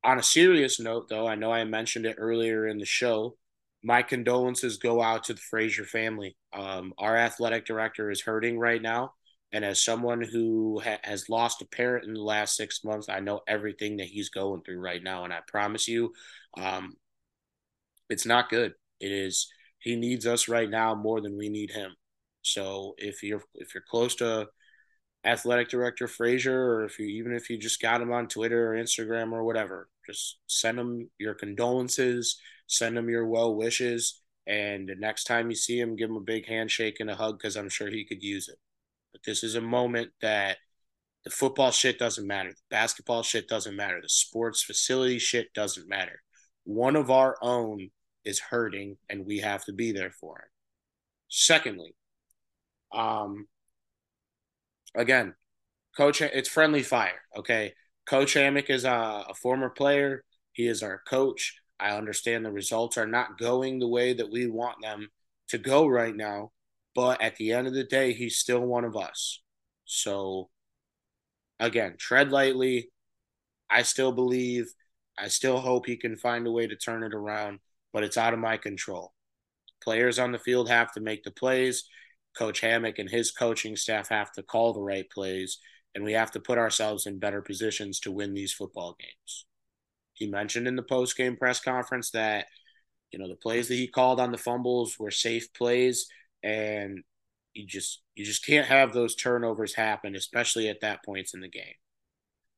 on 0.03 0.19
a 0.19 0.23
serious 0.23 0.79
note, 0.79 1.09
though, 1.09 1.27
I 1.27 1.35
know 1.35 1.51
I 1.51 1.63
mentioned 1.63 2.05
it 2.05 2.17
earlier 2.19 2.67
in 2.67 2.77
the 2.77 2.85
show 2.85 3.35
my 3.83 4.01
condolences 4.01 4.77
go 4.77 5.01
out 5.01 5.23
to 5.25 5.33
the 5.33 5.39
Frazier 5.39 5.85
family. 5.85 6.35
Um, 6.53 6.93
our 6.97 7.15
athletic 7.15 7.65
director 7.65 8.11
is 8.11 8.21
hurting 8.21 8.59
right 8.59 8.81
now. 8.81 9.13
And 9.51 9.63
as 9.63 9.83
someone 9.83 10.21
who 10.21 10.81
ha- 10.83 10.99
has 11.03 11.29
lost 11.29 11.61
a 11.61 11.65
parent 11.65 12.05
in 12.05 12.13
the 12.13 12.21
last 12.21 12.55
six 12.55 12.83
months, 12.83 13.07
I 13.09 13.19
know 13.19 13.41
everything 13.47 13.97
that 13.97 14.07
he's 14.07 14.29
going 14.29 14.61
through 14.63 14.79
right 14.79 15.01
now. 15.01 15.23
And 15.23 15.33
I 15.33 15.39
promise 15.47 15.87
you, 15.87 16.13
um, 16.57 16.95
it's 18.09 18.25
not 18.25 18.49
good. 18.49 18.73
It 18.99 19.11
is. 19.11 19.49
He 19.79 19.95
needs 19.95 20.25
us 20.27 20.47
right 20.47 20.69
now 20.69 20.95
more 20.95 21.21
than 21.21 21.37
we 21.37 21.49
need 21.49 21.71
him. 21.71 21.95
So 22.41 22.95
if 22.97 23.23
you're 23.23 23.43
if 23.55 23.73
you're 23.73 23.83
close 23.89 24.15
to 24.15 24.47
athletic 25.25 25.69
director 25.69 26.07
Frazier, 26.07 26.73
or 26.73 26.85
if 26.85 26.99
you 26.99 27.07
even 27.07 27.33
if 27.33 27.49
you 27.49 27.57
just 27.57 27.81
got 27.81 28.01
him 28.01 28.11
on 28.11 28.27
Twitter 28.27 28.73
or 28.73 28.77
Instagram 28.77 29.31
or 29.31 29.43
whatever, 29.43 29.89
just 30.05 30.37
send 30.47 30.79
him 30.79 31.09
your 31.17 31.33
condolences, 31.33 32.39
send 32.67 32.97
him 32.97 33.09
your 33.09 33.27
well 33.27 33.55
wishes, 33.55 34.21
and 34.47 34.87
the 34.87 34.95
next 34.95 35.25
time 35.25 35.49
you 35.49 35.55
see 35.55 35.79
him, 35.79 35.95
give 35.95 36.09
him 36.09 36.17
a 36.17 36.21
big 36.21 36.47
handshake 36.47 36.97
and 36.99 37.09
a 37.09 37.15
hug 37.15 37.37
because 37.37 37.55
I'm 37.55 37.69
sure 37.69 37.89
he 37.89 38.05
could 38.05 38.23
use 38.23 38.49
it. 38.49 38.57
But 39.11 39.21
this 39.25 39.43
is 39.43 39.55
a 39.55 39.61
moment 39.61 40.11
that 40.21 40.57
the 41.23 41.29
football 41.29 41.71
shit 41.71 41.99
doesn't 41.99 42.25
matter, 42.25 42.49
the 42.49 42.55
basketball 42.69 43.23
shit 43.23 43.47
doesn't 43.47 43.75
matter, 43.75 43.99
the 44.01 44.09
sports 44.09 44.63
facility 44.63 45.19
shit 45.19 45.53
doesn't 45.53 45.89
matter. 45.89 46.21
One 46.63 46.95
of 46.95 47.11
our 47.11 47.35
own 47.41 47.89
is 48.25 48.39
hurting, 48.39 48.97
and 49.09 49.25
we 49.25 49.39
have 49.39 49.63
to 49.65 49.73
be 49.73 49.91
there 49.91 50.11
for 50.11 50.37
him. 50.37 50.49
Secondly, 51.29 51.95
um, 52.91 53.47
again, 54.95 55.35
Coach, 55.95 56.21
it's 56.21 56.49
friendly 56.49 56.83
fire. 56.83 57.21
Okay, 57.37 57.73
Coach 58.05 58.33
Hammock 58.33 58.69
is 58.69 58.85
a, 58.85 59.25
a 59.29 59.33
former 59.33 59.69
player. 59.69 60.23
He 60.53 60.67
is 60.67 60.81
our 60.81 61.01
coach. 61.07 61.55
I 61.79 61.91
understand 61.91 62.45
the 62.45 62.51
results 62.51 62.97
are 62.97 63.07
not 63.07 63.37
going 63.37 63.79
the 63.79 63.87
way 63.87 64.13
that 64.13 64.31
we 64.31 64.47
want 64.47 64.81
them 64.81 65.09
to 65.49 65.57
go 65.57 65.87
right 65.87 66.15
now, 66.15 66.51
but 66.95 67.21
at 67.21 67.37
the 67.37 67.53
end 67.53 67.67
of 67.67 67.73
the 67.73 67.83
day, 67.83 68.13
he's 68.13 68.37
still 68.37 68.61
one 68.61 68.83
of 68.83 68.97
us. 68.97 69.41
So, 69.85 70.49
again, 71.59 71.95
tread 71.97 72.31
lightly. 72.31 72.91
I 73.69 73.83
still 73.83 74.11
believe, 74.11 74.73
I 75.17 75.27
still 75.27 75.59
hope 75.59 75.85
he 75.85 75.95
can 75.95 76.15
find 76.15 76.45
a 76.47 76.51
way 76.51 76.67
to 76.67 76.75
turn 76.75 77.03
it 77.03 77.13
around, 77.13 77.59
but 77.93 78.03
it's 78.03 78.17
out 78.17 78.33
of 78.33 78.39
my 78.39 78.57
control. 78.57 79.13
Players 79.81 80.19
on 80.19 80.31
the 80.31 80.39
field 80.39 80.69
have 80.69 80.91
to 80.93 81.01
make 81.01 81.23
the 81.23 81.31
plays. 81.31 81.85
Coach 82.37 82.61
Hammock 82.61 82.99
and 82.99 83.09
his 83.09 83.31
coaching 83.31 83.75
staff 83.75 84.09
have 84.09 84.31
to 84.33 84.43
call 84.43 84.73
the 84.73 84.81
right 84.81 85.09
plays, 85.09 85.59
and 85.95 86.03
we 86.03 86.13
have 86.13 86.31
to 86.31 86.39
put 86.39 86.57
ourselves 86.57 87.05
in 87.05 87.19
better 87.19 87.41
positions 87.41 87.99
to 88.01 88.11
win 88.11 88.33
these 88.33 88.53
football 88.53 88.95
games. 88.99 89.45
He 90.13 90.27
mentioned 90.27 90.67
in 90.67 90.75
the 90.75 90.83
post 90.83 91.17
game 91.17 91.37
press 91.37 91.59
conference 91.59 92.11
that 92.11 92.47
you 93.11 93.19
know 93.19 93.27
the 93.27 93.35
plays 93.35 93.67
that 93.69 93.75
he 93.75 93.87
called 93.87 94.19
on 94.19 94.31
the 94.31 94.37
fumbles 94.37 94.99
were 94.99 95.11
safe 95.11 95.51
plays, 95.53 96.07
and 96.43 97.03
you 97.53 97.65
just 97.65 98.01
you 98.15 98.25
just 98.25 98.45
can't 98.45 98.67
have 98.67 98.93
those 98.93 99.15
turnovers 99.15 99.73
happen, 99.73 100.15
especially 100.15 100.69
at 100.69 100.81
that 100.81 101.03
points 101.03 101.33
in 101.33 101.41
the 101.41 101.49
game. 101.49 101.75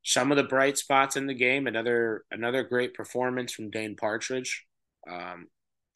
Some 0.04 0.32
of 0.32 0.38
the 0.38 0.44
bright 0.44 0.78
spots 0.78 1.16
in 1.16 1.28
the 1.28 1.34
game, 1.34 1.68
another 1.68 2.24
another 2.32 2.64
great 2.64 2.94
performance 2.94 3.54
from 3.54 3.70
Dane 3.70 3.96
Partridge. 3.96 4.66
Um, 5.10 5.48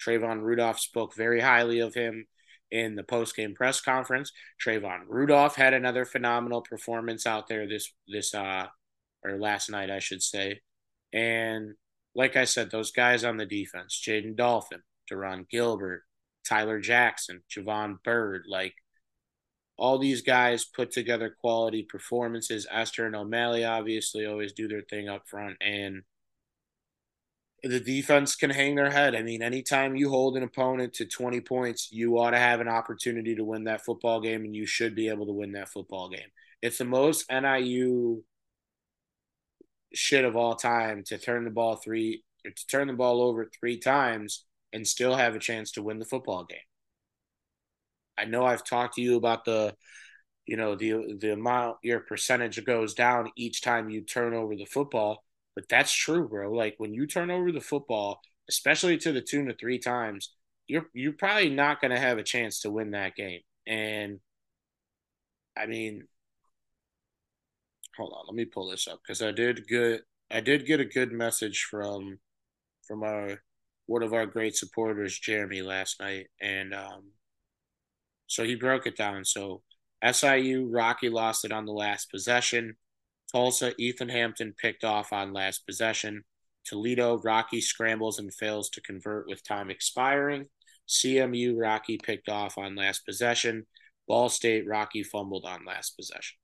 Trayvon 0.03 0.41
Rudolph 0.41 0.79
spoke 0.79 1.15
very 1.15 1.41
highly 1.41 1.79
of 1.79 1.93
him 1.93 2.27
in 2.71 2.95
the 2.95 3.03
post 3.03 3.35
game 3.35 3.53
press 3.55 3.81
conference. 3.81 4.31
Trayvon 4.63 5.01
Rudolph 5.07 5.55
had 5.55 5.73
another 5.73 6.05
phenomenal 6.05 6.61
performance 6.61 7.25
out 7.25 7.47
there 7.47 7.67
this 7.67 7.91
this 8.07 8.33
uh 8.33 8.67
or 9.23 9.37
last 9.37 9.69
night 9.69 9.89
I 9.89 9.99
should 9.99 10.23
say. 10.23 10.61
And 11.13 11.75
like 12.15 12.35
I 12.35 12.45
said, 12.45 12.71
those 12.71 12.91
guys 12.91 13.23
on 13.23 13.37
the 13.37 13.45
defense, 13.45 14.01
Jaden 14.05 14.35
Dolphin, 14.35 14.81
Deron 15.11 15.47
Gilbert, 15.49 16.03
Tyler 16.47 16.79
Jackson, 16.79 17.43
Javon 17.49 18.01
Bird, 18.03 18.43
like 18.47 18.73
all 19.77 19.97
these 19.97 20.21
guys 20.21 20.65
put 20.65 20.91
together 20.91 21.35
quality 21.41 21.83
performances. 21.83 22.67
Esther 22.71 23.05
and 23.05 23.15
O'Malley 23.15 23.65
obviously 23.65 24.25
always 24.25 24.53
do 24.53 24.67
their 24.67 24.81
thing 24.81 25.09
up 25.09 25.27
front 25.27 25.57
and 25.61 26.03
the 27.69 27.79
defense 27.79 28.35
can 28.35 28.51
hang 28.51 28.75
their 28.75 28.91
head. 28.91 29.15
I 29.15 29.23
mean, 29.23 29.41
anytime 29.41 29.95
you 29.95 30.09
hold 30.09 30.37
an 30.37 30.43
opponent 30.43 30.93
to 30.93 31.05
20 31.05 31.41
points, 31.41 31.91
you 31.91 32.19
ought 32.19 32.31
to 32.31 32.37
have 32.37 32.59
an 32.59 32.67
opportunity 32.67 33.35
to 33.35 33.43
win 33.43 33.63
that 33.63 33.83
football 33.83 34.21
game, 34.21 34.45
and 34.45 34.55
you 34.55 34.67
should 34.67 34.93
be 34.93 35.09
able 35.09 35.25
to 35.25 35.33
win 35.33 35.53
that 35.53 35.69
football 35.69 36.09
game. 36.09 36.29
It's 36.61 36.77
the 36.77 36.85
most 36.85 37.25
NIU 37.31 38.23
shit 39.93 40.25
of 40.25 40.35
all 40.35 40.55
time 40.55 41.03
to 41.05 41.17
turn 41.17 41.43
the 41.43 41.49
ball 41.49 41.77
three 41.77 42.23
to 42.43 42.67
turn 42.67 42.87
the 42.87 42.93
ball 42.93 43.21
over 43.21 43.49
three 43.59 43.79
times 43.79 44.45
and 44.71 44.85
still 44.85 45.15
have 45.15 45.35
a 45.35 45.39
chance 45.39 45.71
to 45.71 45.81
win 45.81 45.97
the 45.97 46.05
football 46.05 46.45
game. 46.45 46.59
I 48.17 48.25
know 48.25 48.45
I've 48.45 48.63
talked 48.63 48.95
to 48.95 49.01
you 49.01 49.15
about 49.15 49.45
the 49.45 49.73
you 50.45 50.57
know 50.57 50.75
the 50.75 51.17
the 51.19 51.33
amount 51.33 51.77
your 51.81 52.01
percentage 52.01 52.63
goes 52.63 52.93
down 52.93 53.31
each 53.35 53.61
time 53.61 53.89
you 53.89 54.01
turn 54.01 54.35
over 54.35 54.55
the 54.55 54.65
football 54.65 55.23
but 55.55 55.69
that's 55.69 55.93
true, 55.93 56.27
bro. 56.27 56.51
Like 56.51 56.75
when 56.77 56.93
you 56.93 57.07
turn 57.07 57.31
over 57.31 57.51
the 57.51 57.61
football, 57.61 58.19
especially 58.49 58.97
to 58.99 59.11
the 59.11 59.21
tune 59.21 59.49
of 59.49 59.57
three 59.59 59.79
times, 59.79 60.33
you're 60.67 60.87
you're 60.93 61.13
probably 61.13 61.49
not 61.49 61.81
going 61.81 61.91
to 61.91 61.99
have 61.99 62.17
a 62.17 62.23
chance 62.23 62.61
to 62.61 62.71
win 62.71 62.91
that 62.91 63.15
game. 63.15 63.41
And 63.67 64.19
I 65.57 65.65
mean, 65.65 66.07
hold 67.97 68.13
on, 68.13 68.25
let 68.27 68.35
me 68.35 68.45
pull 68.45 68.69
this 68.69 68.87
up 68.87 68.99
because 69.03 69.21
I 69.21 69.31
did 69.31 69.67
get 69.67 70.01
I 70.31 70.41
did 70.41 70.65
get 70.65 70.79
a 70.79 70.85
good 70.85 71.11
message 71.11 71.67
from 71.69 72.19
from 72.87 73.03
our 73.03 73.39
one 73.87 74.03
of 74.03 74.13
our 74.13 74.25
great 74.25 74.55
supporters, 74.55 75.19
Jeremy, 75.19 75.61
last 75.61 75.99
night, 75.99 76.27
and 76.41 76.73
um, 76.73 77.11
so 78.27 78.43
he 78.43 78.55
broke 78.55 78.87
it 78.87 78.97
down. 78.97 79.25
So 79.25 79.61
SIU 80.03 80.67
Rocky 80.69 81.09
lost 81.09 81.45
it 81.45 81.51
on 81.51 81.65
the 81.65 81.71
last 81.71 82.11
possession. 82.11 82.75
Tulsa, 83.35 83.73
Ethan 83.77 84.07
Hampton 84.07 84.53
picked 84.57 84.85
off 84.85 85.11
on 85.11 85.33
last 85.33 85.65
possession. 85.65 86.23
Toledo, 86.63 87.17
Rocky 87.17 87.59
scrambles 87.59 88.17
and 88.17 88.33
fails 88.33 88.69
to 88.69 88.81
convert 88.81 89.27
with 89.27 89.45
time 89.45 89.69
expiring. 89.69 90.45
CMU, 90.87 91.59
Rocky 91.59 91.97
picked 91.97 92.29
off 92.29 92.57
on 92.57 92.75
last 92.75 93.05
possession. 93.05 93.65
Ball 94.07 94.29
State, 94.29 94.65
Rocky 94.65 95.03
fumbled 95.03 95.43
on 95.43 95.65
last 95.65 95.97
possession. 95.97 96.37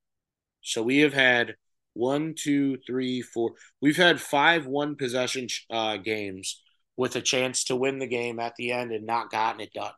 So 0.63 0.83
we 0.83 0.97
have 0.97 1.13
had 1.13 1.55
one, 1.93 2.35
two, 2.37 2.77
three, 2.85 3.21
four. 3.21 3.53
We've 3.81 3.95
had 3.95 4.19
five 4.19 4.67
one 4.67 4.97
possession 4.97 5.47
uh, 5.69 5.95
games 5.95 6.61
with 6.97 7.15
a 7.15 7.21
chance 7.21 7.63
to 7.65 7.75
win 7.77 7.99
the 7.99 8.07
game 8.07 8.37
at 8.37 8.57
the 8.57 8.73
end 8.73 8.91
and 8.91 9.05
not 9.05 9.31
gotten 9.31 9.61
it 9.61 9.71
done. 9.71 9.93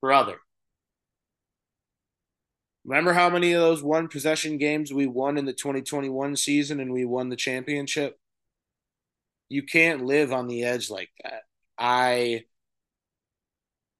Brother, 0.00 0.38
Remember 2.84 3.12
how 3.12 3.30
many 3.30 3.52
of 3.52 3.60
those 3.60 3.82
one 3.82 4.08
possession 4.08 4.58
games 4.58 4.92
we 4.92 5.06
won 5.06 5.38
in 5.38 5.44
the 5.44 5.52
2021 5.52 6.36
season 6.36 6.80
and 6.80 6.92
we 6.92 7.04
won 7.04 7.28
the 7.28 7.36
championship? 7.36 8.18
You 9.48 9.62
can't 9.62 10.04
live 10.04 10.32
on 10.32 10.48
the 10.48 10.64
edge 10.64 10.90
like 10.90 11.10
that. 11.22 11.42
I 11.78 12.44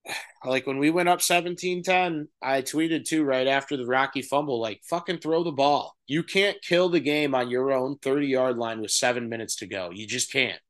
like 0.44 0.66
when 0.66 0.78
we 0.78 0.90
went 0.90 1.08
up 1.08 1.20
17-10, 1.20 2.26
I 2.42 2.62
tweeted 2.62 3.04
too 3.04 3.22
right 3.22 3.46
after 3.46 3.76
the 3.76 3.86
Rocky 3.86 4.22
fumble 4.22 4.60
like 4.60 4.82
fucking 4.88 5.18
throw 5.18 5.44
the 5.44 5.52
ball. 5.52 5.96
You 6.06 6.22
can't 6.22 6.60
kill 6.62 6.88
the 6.88 7.00
game 7.00 7.34
on 7.34 7.50
your 7.50 7.72
own 7.72 7.96
30-yard 7.98 8.58
line 8.58 8.80
with 8.80 8.90
7 8.90 9.28
minutes 9.28 9.56
to 9.56 9.66
go. 9.66 9.90
You 9.92 10.06
just 10.06 10.32
can't. 10.32 10.60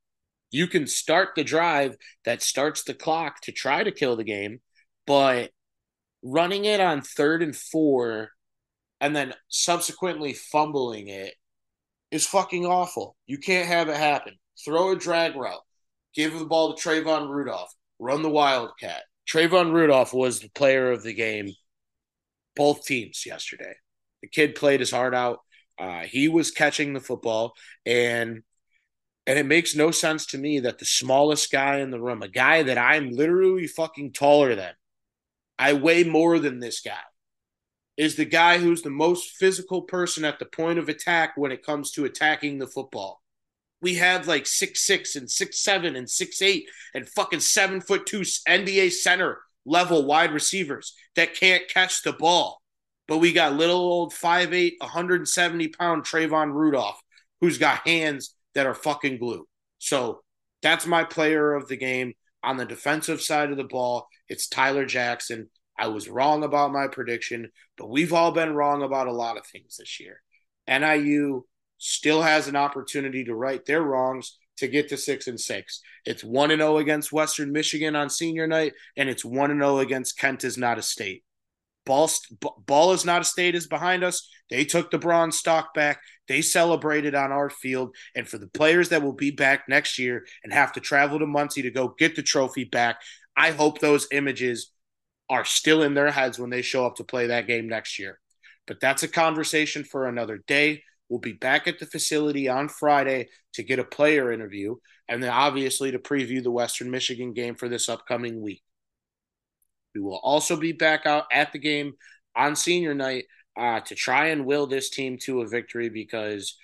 You 0.50 0.66
can 0.66 0.86
start 0.86 1.30
the 1.34 1.44
drive 1.44 1.96
that 2.26 2.42
starts 2.42 2.82
the 2.82 2.92
clock 2.92 3.40
to 3.42 3.52
try 3.52 3.82
to 3.82 3.90
kill 3.90 4.16
the 4.16 4.24
game, 4.24 4.60
but 5.06 5.50
running 6.22 6.64
it 6.64 6.80
on 6.80 7.02
third 7.02 7.42
and 7.42 7.56
four 7.56 8.30
and 9.00 9.16
then 9.16 9.34
subsequently 9.48 10.32
fumbling 10.32 11.08
it 11.08 11.34
is 12.12 12.26
fucking 12.26 12.64
awful. 12.64 13.16
You 13.26 13.38
can't 13.38 13.66
have 13.66 13.88
it 13.88 13.96
happen. 13.96 14.34
Throw 14.64 14.92
a 14.92 14.96
drag 14.96 15.34
route, 15.34 15.62
give 16.14 16.38
the 16.38 16.44
ball 16.44 16.74
to 16.74 16.88
Trayvon 16.88 17.28
Rudolph, 17.28 17.72
run 17.98 18.22
the 18.22 18.30
Wildcat. 18.30 19.02
Trayvon 19.28 19.72
Rudolph 19.72 20.12
was 20.12 20.40
the 20.40 20.50
player 20.50 20.92
of 20.92 21.02
the 21.02 21.14
game, 21.14 21.50
both 22.54 22.84
teams 22.84 23.24
yesterday. 23.26 23.74
The 24.20 24.28
kid 24.28 24.54
played 24.54 24.80
his 24.80 24.90
heart 24.90 25.14
out. 25.14 25.40
Uh, 25.78 26.02
he 26.02 26.28
was 26.28 26.50
catching 26.50 26.92
the 26.92 27.00
football, 27.00 27.54
and 27.84 28.42
and 29.26 29.38
it 29.38 29.46
makes 29.46 29.74
no 29.74 29.90
sense 29.90 30.26
to 30.26 30.38
me 30.38 30.60
that 30.60 30.78
the 30.78 30.84
smallest 30.84 31.50
guy 31.50 31.78
in 31.78 31.90
the 31.90 32.00
room, 32.00 32.22
a 32.22 32.28
guy 32.28 32.62
that 32.64 32.78
I'm 32.78 33.10
literally 33.10 33.66
fucking 33.66 34.12
taller 34.12 34.54
than, 34.54 34.74
I 35.62 35.74
weigh 35.74 36.02
more 36.02 36.40
than 36.40 36.58
this 36.58 36.80
guy, 36.80 37.04
is 37.96 38.16
the 38.16 38.24
guy 38.24 38.58
who's 38.58 38.82
the 38.82 38.90
most 38.90 39.30
physical 39.36 39.82
person 39.82 40.24
at 40.24 40.40
the 40.40 40.44
point 40.44 40.80
of 40.80 40.88
attack 40.88 41.36
when 41.36 41.52
it 41.52 41.64
comes 41.64 41.92
to 41.92 42.04
attacking 42.04 42.58
the 42.58 42.66
football. 42.66 43.22
We 43.80 43.94
have 43.94 44.26
like 44.26 44.46
six 44.46 44.84
six 44.84 45.14
and 45.14 45.30
six 45.30 45.62
seven 45.62 45.94
and 45.94 46.10
six 46.10 46.42
eight 46.42 46.68
and 46.94 47.08
fucking 47.08 47.40
seven 47.40 47.80
foot 47.80 48.06
two 48.06 48.22
NBA 48.22 48.90
center 48.90 49.38
level 49.64 50.04
wide 50.04 50.32
receivers 50.32 50.94
that 51.14 51.36
can't 51.36 51.68
catch 51.68 52.02
the 52.02 52.12
ball. 52.12 52.60
But 53.06 53.18
we 53.18 53.32
got 53.32 53.54
little 53.54 53.76
old 53.76 54.12
5'8, 54.12 54.74
170 54.80 55.68
pound 55.68 56.04
Trayvon 56.04 56.52
Rudolph, 56.52 57.00
who's 57.40 57.58
got 57.58 57.86
hands 57.86 58.34
that 58.54 58.66
are 58.66 58.74
fucking 58.74 59.18
glue. 59.18 59.46
So 59.78 60.22
that's 60.60 60.86
my 60.86 61.04
player 61.04 61.54
of 61.54 61.68
the 61.68 61.76
game 61.76 62.14
on 62.42 62.56
the 62.56 62.64
defensive 62.64 63.20
side 63.20 63.50
of 63.50 63.56
the 63.56 63.64
ball. 63.64 64.08
It's 64.28 64.48
Tyler 64.48 64.86
Jackson. 64.86 65.48
I 65.78 65.88
was 65.88 66.08
wrong 66.08 66.44
about 66.44 66.72
my 66.72 66.86
prediction, 66.88 67.50
but 67.76 67.90
we've 67.90 68.12
all 68.12 68.32
been 68.32 68.54
wrong 68.54 68.82
about 68.82 69.06
a 69.06 69.12
lot 69.12 69.36
of 69.36 69.46
things 69.46 69.76
this 69.78 70.00
year. 70.00 70.20
NIU 70.68 71.44
still 71.78 72.22
has 72.22 72.48
an 72.48 72.56
opportunity 72.56 73.24
to 73.24 73.34
right 73.34 73.64
their 73.64 73.82
wrongs 73.82 74.38
to 74.58 74.68
get 74.68 74.88
to 74.88 74.96
six 74.96 75.26
and 75.26 75.40
six. 75.40 75.80
It's 76.04 76.22
one 76.22 76.50
and 76.50 76.60
zero 76.60 76.74
oh 76.74 76.78
against 76.78 77.12
Western 77.12 77.52
Michigan 77.52 77.96
on 77.96 78.10
senior 78.10 78.46
night, 78.46 78.74
and 78.96 79.08
it's 79.08 79.24
one 79.24 79.50
and 79.50 79.60
zero 79.60 79.76
oh 79.76 79.78
against 79.78 80.18
Kent 80.18 80.44
is 80.44 80.58
not 80.58 80.78
a 80.78 80.82
state. 80.82 81.24
Ball, 81.84 82.08
Ball 82.66 82.92
is 82.92 83.04
not 83.04 83.22
a 83.22 83.24
state 83.24 83.54
is 83.54 83.66
behind 83.66 84.04
us. 84.04 84.28
They 84.50 84.64
took 84.64 84.90
the 84.90 84.98
Bronze 84.98 85.38
Stalk 85.38 85.74
back. 85.74 86.00
They 86.28 86.42
celebrated 86.42 87.14
on 87.14 87.32
our 87.32 87.50
field. 87.50 87.96
And 88.14 88.28
for 88.28 88.38
the 88.38 88.48
players 88.48 88.90
that 88.90 89.02
will 89.02 89.12
be 89.12 89.30
back 89.30 89.68
next 89.68 89.98
year 89.98 90.24
and 90.44 90.52
have 90.52 90.72
to 90.74 90.80
travel 90.80 91.18
to 91.18 91.26
Muncie 91.26 91.62
to 91.62 91.70
go 91.70 91.94
get 91.98 92.16
the 92.16 92.22
trophy 92.22 92.64
back, 92.64 93.00
I 93.36 93.50
hope 93.50 93.78
those 93.78 94.06
images 94.12 94.72
are 95.28 95.44
still 95.44 95.82
in 95.82 95.94
their 95.94 96.10
heads 96.10 96.38
when 96.38 96.50
they 96.50 96.62
show 96.62 96.86
up 96.86 96.96
to 96.96 97.04
play 97.04 97.28
that 97.28 97.46
game 97.46 97.68
next 97.68 97.98
year. 97.98 98.18
But 98.66 98.80
that's 98.80 99.02
a 99.02 99.08
conversation 99.08 99.84
for 99.84 100.06
another 100.06 100.42
day. 100.46 100.82
We'll 101.08 101.20
be 101.20 101.32
back 101.32 101.66
at 101.66 101.78
the 101.78 101.86
facility 101.86 102.48
on 102.48 102.68
Friday 102.68 103.28
to 103.54 103.62
get 103.62 103.78
a 103.78 103.84
player 103.84 104.32
interview 104.32 104.76
and 105.08 105.22
then 105.22 105.30
obviously 105.30 105.90
to 105.90 105.98
preview 105.98 106.42
the 106.42 106.50
Western 106.50 106.90
Michigan 106.90 107.32
game 107.32 107.54
for 107.54 107.68
this 107.68 107.88
upcoming 107.88 108.40
week. 108.40 108.62
We 109.94 110.00
will 110.00 110.20
also 110.22 110.56
be 110.56 110.72
back 110.72 111.06
out 111.06 111.24
at 111.32 111.52
the 111.52 111.58
game 111.58 111.94
on 112.34 112.56
senior 112.56 112.94
night 112.94 113.24
uh, 113.58 113.80
to 113.80 113.94
try 113.94 114.28
and 114.28 114.46
will 114.46 114.66
this 114.66 114.90
team 114.90 115.18
to 115.22 115.42
a 115.42 115.48
victory 115.48 115.88
because 115.88 116.56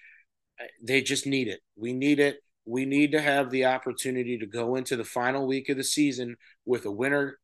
they 0.82 1.02
just 1.02 1.26
need 1.26 1.48
it. 1.48 1.60
We 1.76 1.92
need 1.92 2.20
it. 2.20 2.38
We 2.64 2.84
need 2.84 3.12
to 3.12 3.20
have 3.20 3.50
the 3.50 3.66
opportunity 3.66 4.38
to 4.38 4.46
go 4.46 4.76
into 4.76 4.96
the 4.96 5.04
final 5.04 5.46
week 5.46 5.68
of 5.68 5.76
the 5.76 5.84
season 5.84 6.36
with 6.64 6.84
a 6.84 6.90
winner. 6.90 7.38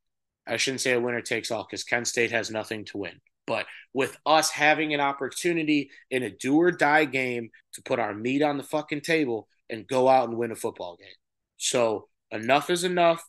I 0.47 0.57
shouldn't 0.57 0.83
say 0.83 0.93
a 0.93 1.01
winner 1.01 1.23
takes 1.23 1.51
all 1.51 1.65
because 1.65 1.85
Kent 1.85 2.07
State 2.07 2.31
has 2.31 2.51
nothing 2.51 2.85
to 2.87 2.99
win. 2.99 3.21
But 3.47 3.67
with 3.93 4.17
us 4.27 4.51
having 4.51 4.95
an 4.95 5.01
opportunity 5.01 5.91
in 6.11 6.23
a 6.23 6.31
do 6.31 6.57
or 6.57 6.71
die 6.71 7.05
game 7.05 7.51
to 7.75 7.83
put 7.83 7.99
our 7.99 8.15
meat 8.15 8.43
on 8.43 8.57
the 8.57 8.63
fucking 8.63 9.03
table 9.03 9.49
and 9.71 9.87
go 9.87 10.09
out 10.09 10.29
and 10.29 10.39
win 10.39 10.51
a 10.51 10.57
football 10.57 10.97
game. 10.97 11.09
So 11.57 12.09
enough 12.31 12.71
is 12.71 12.85
enough. 12.85 13.23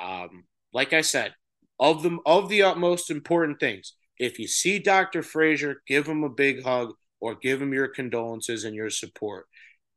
Um, 0.00 0.44
like 0.72 0.92
I 0.92 1.00
said, 1.00 1.34
of 1.78 2.02
the 2.02 2.18
of 2.26 2.48
the 2.48 2.62
utmost 2.62 3.10
important 3.10 3.60
things. 3.60 3.94
If 4.18 4.38
you 4.38 4.46
see 4.46 4.78
Dr. 4.78 5.22
Frazier, 5.22 5.82
give 5.86 6.06
him 6.06 6.22
a 6.22 6.28
big 6.28 6.62
hug 6.62 6.92
or 7.20 7.34
give 7.34 7.60
him 7.60 7.72
your 7.72 7.88
condolences 7.88 8.64
and 8.64 8.74
your 8.74 8.90
support. 8.90 9.46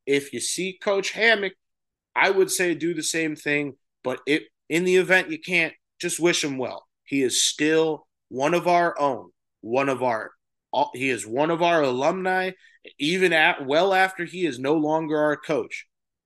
If 0.06 0.34
you 0.34 0.40
see 0.40 0.78
Coach 0.82 1.12
Hammock, 1.12 1.54
I 2.16 2.30
would 2.30 2.52
say 2.52 2.74
do 2.76 2.94
the 2.94 3.04
same 3.04 3.36
thing. 3.36 3.76
But 4.04 4.22
it 4.26 4.44
in 4.70 4.84
the 4.84 4.96
event 4.96 5.32
you 5.32 5.40
can't, 5.40 5.74
just 6.00 6.20
wish 6.20 6.44
him 6.44 6.58
well. 6.58 6.88
He 7.04 7.22
is 7.22 7.46
still 7.46 8.08
one 8.30 8.54
of 8.54 8.68
our 8.68 9.00
own, 9.00 9.30
one 9.62 9.90
of 9.90 10.02
our 10.02 10.32
he 10.94 11.10
is 11.10 11.26
one 11.26 11.52
of 11.52 11.62
our 11.62 11.84
alumni, 11.84 12.52
even 13.00 13.32
at 13.34 13.66
well 13.66 13.94
after 13.94 14.26
he 14.26 14.46
is 14.46 14.60
no 14.60 14.74
longer 14.76 15.18
our 15.18 15.38
coach. 15.38 15.86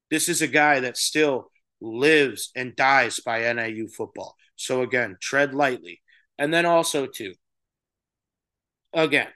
This 0.09 0.27
is 0.27 0.41
a 0.41 0.47
guy 0.47 0.79
that 0.79 0.97
still 0.97 1.51
lives 1.79 2.51
and 2.55 2.75
dies 2.75 3.19
by 3.19 3.51
NIU 3.53 3.88
football. 3.88 4.35
So 4.60 4.82
again, 4.82 5.17
tread 5.22 5.54
lightly. 5.54 6.02
And 6.38 6.54
then 6.54 6.65
also 6.65 7.06
too, 7.06 7.34
again, 8.93 9.30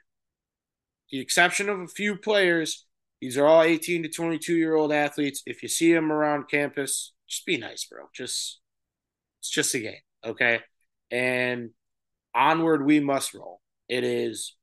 the 1.10 1.20
exception 1.20 1.68
of 1.68 1.80
a 1.80 1.86
few 1.86 2.16
players, 2.16 2.86
these 3.20 3.38
are 3.38 3.46
all 3.46 3.62
18 3.62 4.02
to 4.02 4.08
22 4.10 4.54
year 4.54 4.74
old 4.74 4.92
athletes. 4.92 5.42
If 5.46 5.62
you 5.62 5.68
see 5.68 5.92
them 5.92 6.12
around 6.12 6.50
campus, 6.50 7.12
just 7.26 7.46
be 7.46 7.56
nice, 7.56 7.86
bro. 7.86 8.04
Just 8.14 8.60
it's 9.40 9.50
just 9.50 9.74
a 9.74 9.80
game, 9.80 9.94
okay? 10.24 10.60
And 11.10 11.70
onward 12.34 12.84
we 12.84 13.00
must 13.00 13.32
roll. 13.32 13.60
It 13.88 14.04
is 14.04 14.54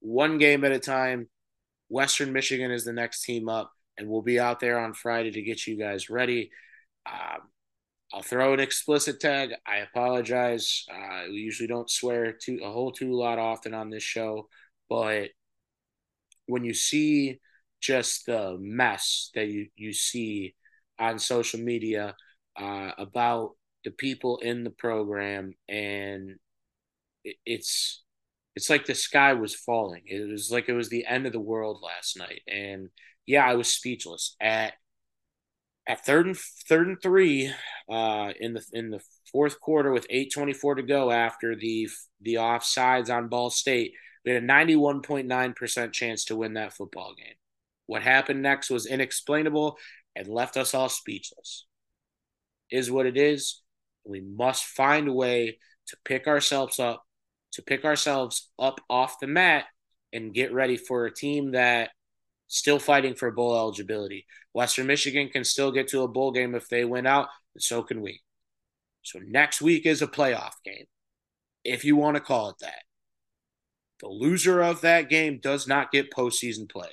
one 0.00 0.38
game 0.38 0.64
at 0.64 0.72
a 0.72 0.80
time. 0.80 1.28
Western 1.88 2.32
Michigan 2.32 2.72
is 2.72 2.84
the 2.84 2.92
next 2.92 3.22
team 3.22 3.48
up, 3.48 3.72
and 3.96 4.08
we'll 4.08 4.22
be 4.22 4.40
out 4.40 4.58
there 4.58 4.80
on 4.80 4.94
Friday 4.94 5.30
to 5.30 5.42
get 5.42 5.66
you 5.66 5.78
guys 5.78 6.10
ready. 6.10 6.50
Um, 7.06 7.48
I'll 8.12 8.22
throw 8.22 8.54
an 8.54 8.60
explicit 8.60 9.20
tag. 9.20 9.50
I 9.66 9.78
apologize. 9.78 10.86
Uh, 10.90 11.24
we 11.28 11.36
usually 11.36 11.66
don't 11.66 11.90
swear 11.90 12.32
too 12.32 12.60
a 12.62 12.70
whole 12.70 12.92
too 12.92 13.12
lot 13.12 13.38
often 13.38 13.74
on 13.74 13.90
this 13.90 14.02
show, 14.02 14.48
but 14.88 15.30
when 16.46 16.64
you 16.64 16.74
see 16.74 17.40
just 17.80 18.26
the 18.26 18.56
mess 18.60 19.30
that 19.34 19.46
you 19.48 19.68
you 19.76 19.92
see 19.92 20.54
on 20.98 21.18
social 21.18 21.60
media 21.60 22.16
uh, 22.56 22.90
about 22.98 23.52
the 23.84 23.90
people 23.90 24.38
in 24.38 24.64
the 24.64 24.70
program, 24.70 25.54
and 25.68 26.36
it, 27.24 27.36
it's 27.46 28.02
it's 28.56 28.70
like 28.70 28.86
the 28.86 28.94
sky 28.94 29.34
was 29.34 29.54
falling. 29.54 30.02
It 30.06 30.28
was 30.30 30.50
like 30.50 30.68
it 30.68 30.74
was 30.74 30.88
the 30.88 31.06
end 31.06 31.26
of 31.26 31.32
the 31.32 31.40
world 31.40 31.80
last 31.82 32.18
night, 32.18 32.42
and 32.48 32.88
yeah, 33.26 33.44
I 33.46 33.54
was 33.54 33.72
speechless 33.72 34.36
at 34.40 34.74
at 35.88 36.04
third 36.04 36.26
and 36.26 36.36
third 36.68 36.86
and 36.86 37.02
three 37.02 37.52
uh, 37.90 38.32
in 38.38 38.52
the 38.52 38.64
in 38.72 38.90
the 38.90 39.00
fourth 39.32 39.58
quarter 39.58 39.90
with 39.90 40.06
8:24 40.10 40.76
to 40.76 40.82
go 40.82 41.10
after 41.10 41.56
the 41.56 41.88
the 42.20 42.34
offsides 42.34 43.10
on 43.10 43.28
Ball 43.28 43.50
State. 43.50 43.94
We 44.24 44.32
had 44.32 44.42
a 44.42 44.46
91.9% 44.46 45.92
chance 45.92 46.26
to 46.26 46.36
win 46.36 46.54
that 46.54 46.74
football 46.74 47.14
game. 47.16 47.34
What 47.86 48.02
happened 48.02 48.42
next 48.42 48.68
was 48.68 48.84
inexplainable 48.84 49.78
and 50.14 50.28
left 50.28 50.58
us 50.58 50.74
all 50.74 50.90
speechless. 50.90 51.64
Is 52.70 52.90
what 52.90 53.06
it 53.06 53.16
is. 53.16 53.62
We 54.04 54.20
must 54.20 54.64
find 54.64 55.08
a 55.08 55.12
way 55.12 55.58
to 55.86 55.96
pick 56.04 56.26
ourselves 56.26 56.78
up, 56.78 57.04
to 57.52 57.62
pick 57.62 57.84
ourselves 57.86 58.50
up 58.58 58.80
off 58.90 59.20
the 59.20 59.26
mat 59.26 59.64
and 60.12 60.34
get 60.34 60.52
ready 60.52 60.76
for 60.76 61.06
a 61.06 61.14
team 61.14 61.52
that 61.52 61.90
still 62.48 62.78
fighting 62.78 63.14
for 63.14 63.30
bowl 63.30 63.56
eligibility. 63.56 64.26
Western 64.52 64.86
Michigan 64.86 65.28
can 65.28 65.44
still 65.44 65.70
get 65.70 65.88
to 65.88 66.02
a 66.02 66.08
bowl 66.08 66.32
game 66.32 66.54
if 66.54 66.68
they 66.68 66.84
win 66.84 67.06
out, 67.06 67.28
and 67.54 67.62
so 67.62 67.82
can 67.82 68.00
we. 68.00 68.22
So 69.02 69.20
next 69.24 69.60
week 69.62 69.86
is 69.86 70.02
a 70.02 70.06
playoff 70.06 70.54
game, 70.64 70.86
if 71.64 71.84
you 71.84 71.94
want 71.94 72.16
to 72.16 72.20
call 72.20 72.50
it 72.50 72.56
that. 72.60 72.82
The 74.00 74.08
loser 74.08 74.60
of 74.60 74.80
that 74.80 75.08
game 75.08 75.40
does 75.42 75.66
not 75.66 75.92
get 75.92 76.12
postseason 76.12 76.70
play. 76.70 76.90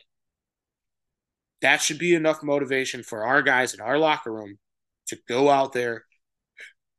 That 1.61 1.81
should 1.81 1.99
be 1.99 2.13
enough 2.13 2.43
motivation 2.43 3.03
for 3.03 3.25
our 3.25 3.41
guys 3.41 3.73
in 3.73 3.81
our 3.81 3.97
locker 3.97 4.31
room 4.31 4.57
to 5.07 5.17
go 5.27 5.49
out 5.49 5.73
there 5.73 6.05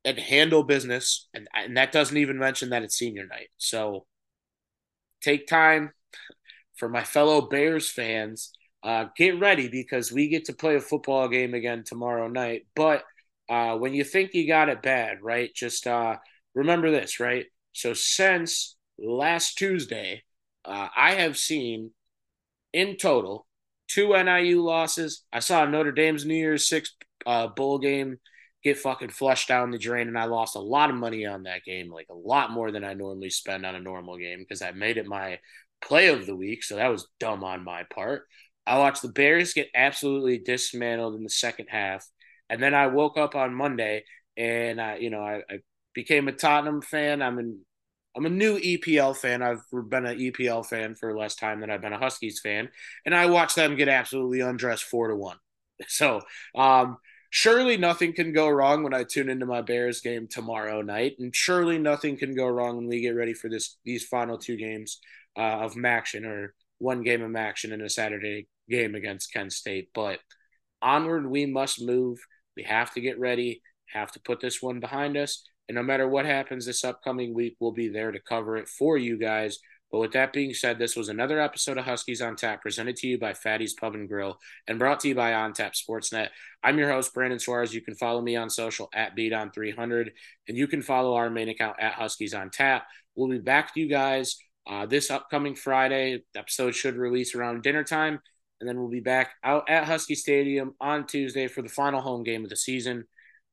and 0.05 0.19
handle 0.19 0.63
business. 0.63 1.29
And, 1.35 1.49
and 1.55 1.77
that 1.77 1.93
doesn't 1.93 2.17
even 2.17 2.39
mention 2.39 2.71
that 2.71 2.83
it's 2.83 2.97
senior 2.97 3.27
night. 3.27 3.49
So 3.59 4.07
take 5.21 5.47
time, 5.47 5.91
for 6.77 6.89
my 6.89 7.03
fellow 7.05 7.43
Bears 7.43 7.91
fans, 7.91 8.53
uh, 8.83 9.07
get 9.17 9.41
ready 9.41 9.69
because 9.69 10.13
we 10.13 10.29
get 10.29 10.45
to 10.47 10.53
play 10.53 10.77
a 10.77 10.81
football 10.81 11.29
game 11.29 11.55
again 11.55 11.83
tomorrow 11.85 12.29
night. 12.29 12.67
But 12.75 13.05
uh, 13.49 13.77
when 13.77 13.95
you 13.95 14.05
think 14.05 14.35
you 14.35 14.47
got 14.47 14.69
it 14.69 14.83
bad, 14.83 15.19
right? 15.23 15.53
Just 15.55 15.87
uh, 15.87 16.17
remember 16.55 16.91
this, 16.91 17.21
right? 17.21 17.47
So 17.73 17.95
since 17.95 18.77
last 18.99 19.59
Tuesday, 19.59 20.23
uh, 20.65 20.89
I 20.97 21.15
have 21.15 21.37
seen 21.37 21.91
in 22.73 22.97
total 22.97 23.47
two 23.89 24.15
NIU 24.17 24.63
losses. 24.63 25.25
I 25.33 25.41
saw 25.41 25.65
Notre 25.65 25.93
Dame's 25.93 26.25
New 26.25 26.35
Year's 26.35 26.69
Six 26.69 26.95
uh, 27.25 27.49
bowl 27.49 27.79
game 27.79 28.19
get 28.65 28.79
fucking 28.79 29.11
flushed 29.11 29.49
down 29.49 29.71
the 29.71 29.79
drain, 29.79 30.09
and 30.09 30.19
I 30.19 30.25
lost 30.25 30.57
a 30.57 30.61
lot 30.61 30.91
of 30.91 30.97
money 30.97 31.25
on 31.25 31.45
that 31.45 31.65
game, 31.65 31.91
like 31.91 32.09
a 32.11 32.15
lot 32.15 32.51
more 32.51 32.73
than 32.73 32.85
I 32.85 32.95
normally 32.95 33.31
spend 33.31 33.65
on 33.65 33.77
a 33.77 33.81
normal 33.81 34.19
game 34.19 34.41
because 34.41 34.61
I 34.61 34.73
made 34.73 34.97
it 34.97 35.07
my 35.07 35.39
play 35.83 36.09
of 36.09 36.27
the 36.27 36.37
week, 36.37 36.65
so 36.65 36.77
that 36.77 36.89
was 36.89 37.09
dumb 37.21 37.45
on 37.45 37.65
my 37.65 37.85
part. 37.85 38.25
I 38.67 38.79
watched 38.79 39.03
the 39.03 39.09
Bears 39.09 39.53
get 39.53 39.69
absolutely 39.75 40.39
dismantled 40.39 41.15
in 41.15 41.23
the 41.23 41.31
second 41.31 41.67
half, 41.69 42.07
and 42.51 42.63
then 42.63 42.75
I 42.75 42.89
woke 42.89 43.17
up 43.17 43.35
on 43.35 43.55
Monday 43.55 44.05
and 44.37 44.81
I, 44.81 44.97
you 44.97 45.11
know, 45.11 45.23
I, 45.23 45.43
I 45.49 45.59
became 45.95 46.29
a 46.29 46.33
Tottenham 46.33 46.83
fan. 46.83 47.23
I'm 47.23 47.39
an 47.39 47.61
I'm 48.17 48.27
a 48.27 48.31
new 48.31 48.59
EPL 48.59 49.15
fan. 49.15 49.43
I've 49.43 49.63
been 49.71 50.07
an 50.07 50.19
EPL 50.19 50.63
fan 50.63 50.95
for 50.95 51.17
less 51.17 51.35
time 51.37 51.61
than 51.61 51.71
I've 51.71 51.83
been 51.83 51.93
a 51.93 51.99
Huskies 51.99 52.41
fan, 52.41 52.69
and 53.05 53.15
I 53.15 53.27
watched 53.27 53.57
them 53.57 53.77
get 53.77 53.89
absolutely 53.89 54.41
undressed 54.41 54.85
four 54.85 55.09
to 55.09 55.17
one. 55.17 55.39
So, 55.89 56.23
um, 56.55 56.97
surely 57.29 57.77
nothing 57.77 58.15
can 58.15 58.33
go 58.33 58.49
wrong 58.49 58.83
when 58.83 58.95
I 58.95 59.05
tune 59.05 59.29
into 59.29 59.45
my 59.45 59.61
Bears 59.61 60.01
game 60.01 60.27
tomorrow 60.27 60.81
night, 60.81 61.17
and 61.19 61.37
surely 61.37 61.77
nothing 61.79 62.17
can 62.17 62.35
go 62.35 62.49
wrong 62.49 62.77
when 62.77 62.87
we 62.89 63.03
get 63.03 63.11
ready 63.11 63.35
for 63.35 63.51
this 63.51 63.77
these 63.85 64.05
final 64.07 64.39
two 64.39 64.57
games 64.57 65.01
uh, 65.37 65.41
of 65.41 65.77
action 65.85 66.25
or 66.25 66.55
one 66.79 67.03
game 67.03 67.23
of 67.23 67.35
action 67.37 67.73
in 67.73 67.81
a 67.81 67.89
Saturday 67.89 68.47
game 68.69 68.95
against 68.95 69.33
Kent 69.33 69.53
State. 69.53 69.89
But 69.95 70.21
onward, 70.83 71.29
we 71.29 71.47
must 71.47 71.83
move. 71.83 72.19
We 72.57 72.65
have 72.65 72.93
to 72.95 73.01
get 73.01 73.19
ready, 73.19 73.63
have 73.93 74.13
to 74.13 74.21
put 74.21 74.41
this 74.41 74.63
one 74.63 74.81
behind 74.81 75.17
us. 75.17 75.45
And 75.69 75.77
no 75.77 75.83
matter 75.83 76.09
what 76.09 76.27
happens 76.27 76.65
this 76.65 76.85
upcoming 76.85 77.35
week, 77.35 77.57
we'll 77.59 77.73
be 77.73 77.89
there 77.89 78.13
to 78.13 78.21
cover 78.21 78.57
it 78.57 78.69
for 78.69 78.97
you 78.97 79.19
guys. 79.19 79.59
But 79.91 80.01
with 80.01 80.13
that 80.13 80.33
being 80.33 80.53
said, 80.53 80.79
this 80.79 80.97
was 80.97 81.09
another 81.09 81.41
episode 81.41 81.79
of 81.79 81.85
Huskies 81.85 82.21
on 82.21 82.35
Tap 82.35 82.61
presented 82.61 82.97
to 82.97 83.07
you 83.07 83.19
by 83.19 83.35
Fatty's 83.35 83.75
Pub 83.75 83.95
and 83.95 84.09
Grill 84.09 84.39
and 84.67 84.79
brought 84.79 85.01
to 85.01 85.09
you 85.09 85.15
by 85.15 85.33
On 85.33 85.53
Tap 85.53 85.75
Sportsnet. 85.75 86.29
I'm 86.63 86.79
your 86.79 86.91
host, 86.91 87.15
Brandon 87.15 87.39
Suarez. 87.39 87.73
You 87.73 87.81
can 87.81 87.95
follow 87.95 88.21
me 88.21 88.35
on 88.37 88.51
social 88.51 88.89
at 88.93 89.17
Bdon300 89.17 90.11
and 90.49 90.57
you 90.57 90.67
can 90.67 90.83
follow 90.83 91.15
our 91.15 91.31
main 91.31 91.49
account 91.49 91.77
at 91.81 91.95
Huskies 91.95 92.35
on 92.35 92.51
Tap. 92.51 92.85
We'll 93.15 93.29
be 93.29 93.39
back 93.39 93.75
to 93.75 93.81
you 93.81 93.89
guys 93.89 94.37
uh, 94.67 94.87
this 94.87 95.11
upcoming 95.11 95.55
Friday, 95.55 96.23
the 96.35 96.41
episode 96.41 96.75
should 96.75 96.97
release 96.97 97.35
around 97.35 97.63
dinner 97.63 97.85
time, 97.85 98.21
and 98.61 98.69
then 98.69 98.79
we'll 98.79 98.91
be 98.91 99.01
back 99.01 99.35
out 99.45 99.69
at 99.69 99.85
Husky 99.85 100.15
Stadium 100.15 100.75
on 100.81 101.07
Tuesday 101.07 101.47
for 101.47 101.63
the 101.63 101.69
final 101.69 102.01
home 102.01 102.25
game 102.25 102.43
of 102.43 102.51
the 102.51 102.57
season. 102.57 103.05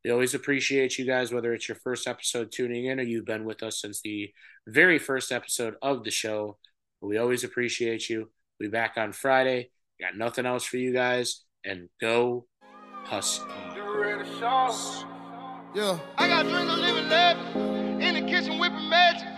We 0.03 0.11
always 0.11 0.33
appreciate 0.33 0.97
you 0.97 1.05
guys, 1.05 1.31
whether 1.31 1.53
it's 1.53 1.67
your 1.67 1.77
first 1.83 2.07
episode 2.07 2.51
tuning 2.51 2.85
in 2.85 2.99
or 2.99 3.03
you've 3.03 3.25
been 3.25 3.45
with 3.45 3.63
us 3.63 3.79
since 3.79 4.01
the 4.01 4.31
very 4.67 4.99
first 4.99 5.31
episode 5.31 5.75
of 5.81 6.03
the 6.03 6.11
show. 6.11 6.57
We 7.01 7.17
always 7.17 7.43
appreciate 7.43 8.09
you. 8.09 8.29
We'll 8.59 8.69
be 8.69 8.71
back 8.71 8.93
on 8.97 9.13
Friday. 9.13 9.69
Got 10.01 10.17
nothing 10.17 10.45
else 10.45 10.65
for 10.65 10.77
you 10.77 10.93
guys. 10.93 11.43
And 11.63 11.87
go 12.01 12.47
Husky. 13.03 13.45
Yeah. 15.75 15.99
I 16.17 16.27
got 16.27 16.43
drink 16.47 16.69
of 16.69 16.79
living 16.79 17.09
labs 17.09 17.55
in 18.03 18.15
the 18.15 18.29
kitchen 18.29 18.59
whipping 18.59 18.89
magic. 18.89 19.32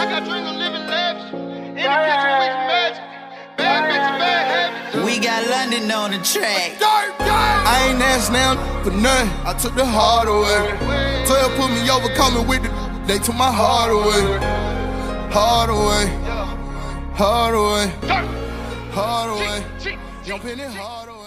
I 0.00 0.06
got 0.06 0.24
drink 0.24 0.46
of 0.48 0.56
living 0.56 0.86
labs 0.86 1.24
in 1.34 1.74
the 1.74 1.76
kitchen 1.76 1.92
whipping 2.40 2.66
magic. 2.72 3.04
Bad 3.58 3.84
bitch, 3.84 4.18
bad 4.18 4.44
habits. 4.48 5.04
We 5.04 5.18
got 5.18 5.46
London 5.46 5.90
on 5.92 6.12
the 6.12 6.18
track. 6.24 6.80
I 6.80 7.90
ain't 7.90 8.00
asked 8.00 8.32
now 8.32 8.56
for 8.82 8.92
nothing. 8.92 9.28
I 9.44 9.52
took 9.52 9.74
the 9.74 9.84
heart 9.84 10.26
away. 10.26 10.72
12 11.26 11.54
put 11.54 11.70
me 11.72 11.90
over, 11.90 12.08
coming 12.14 12.48
with 12.48 12.62
the. 12.62 12.70
They 13.06 13.18
took 13.18 13.36
my 13.36 13.52
heart 13.52 13.92
away. 13.92 14.24
Heart 15.36 15.68
away. 15.68 16.06
Heart 17.12 17.54
away. 17.54 17.92
Heart 18.92 19.30
away. 19.36 19.66
Jumping 20.24 20.60
in 20.60 20.72
hard 20.72 21.10
away. 21.10 21.19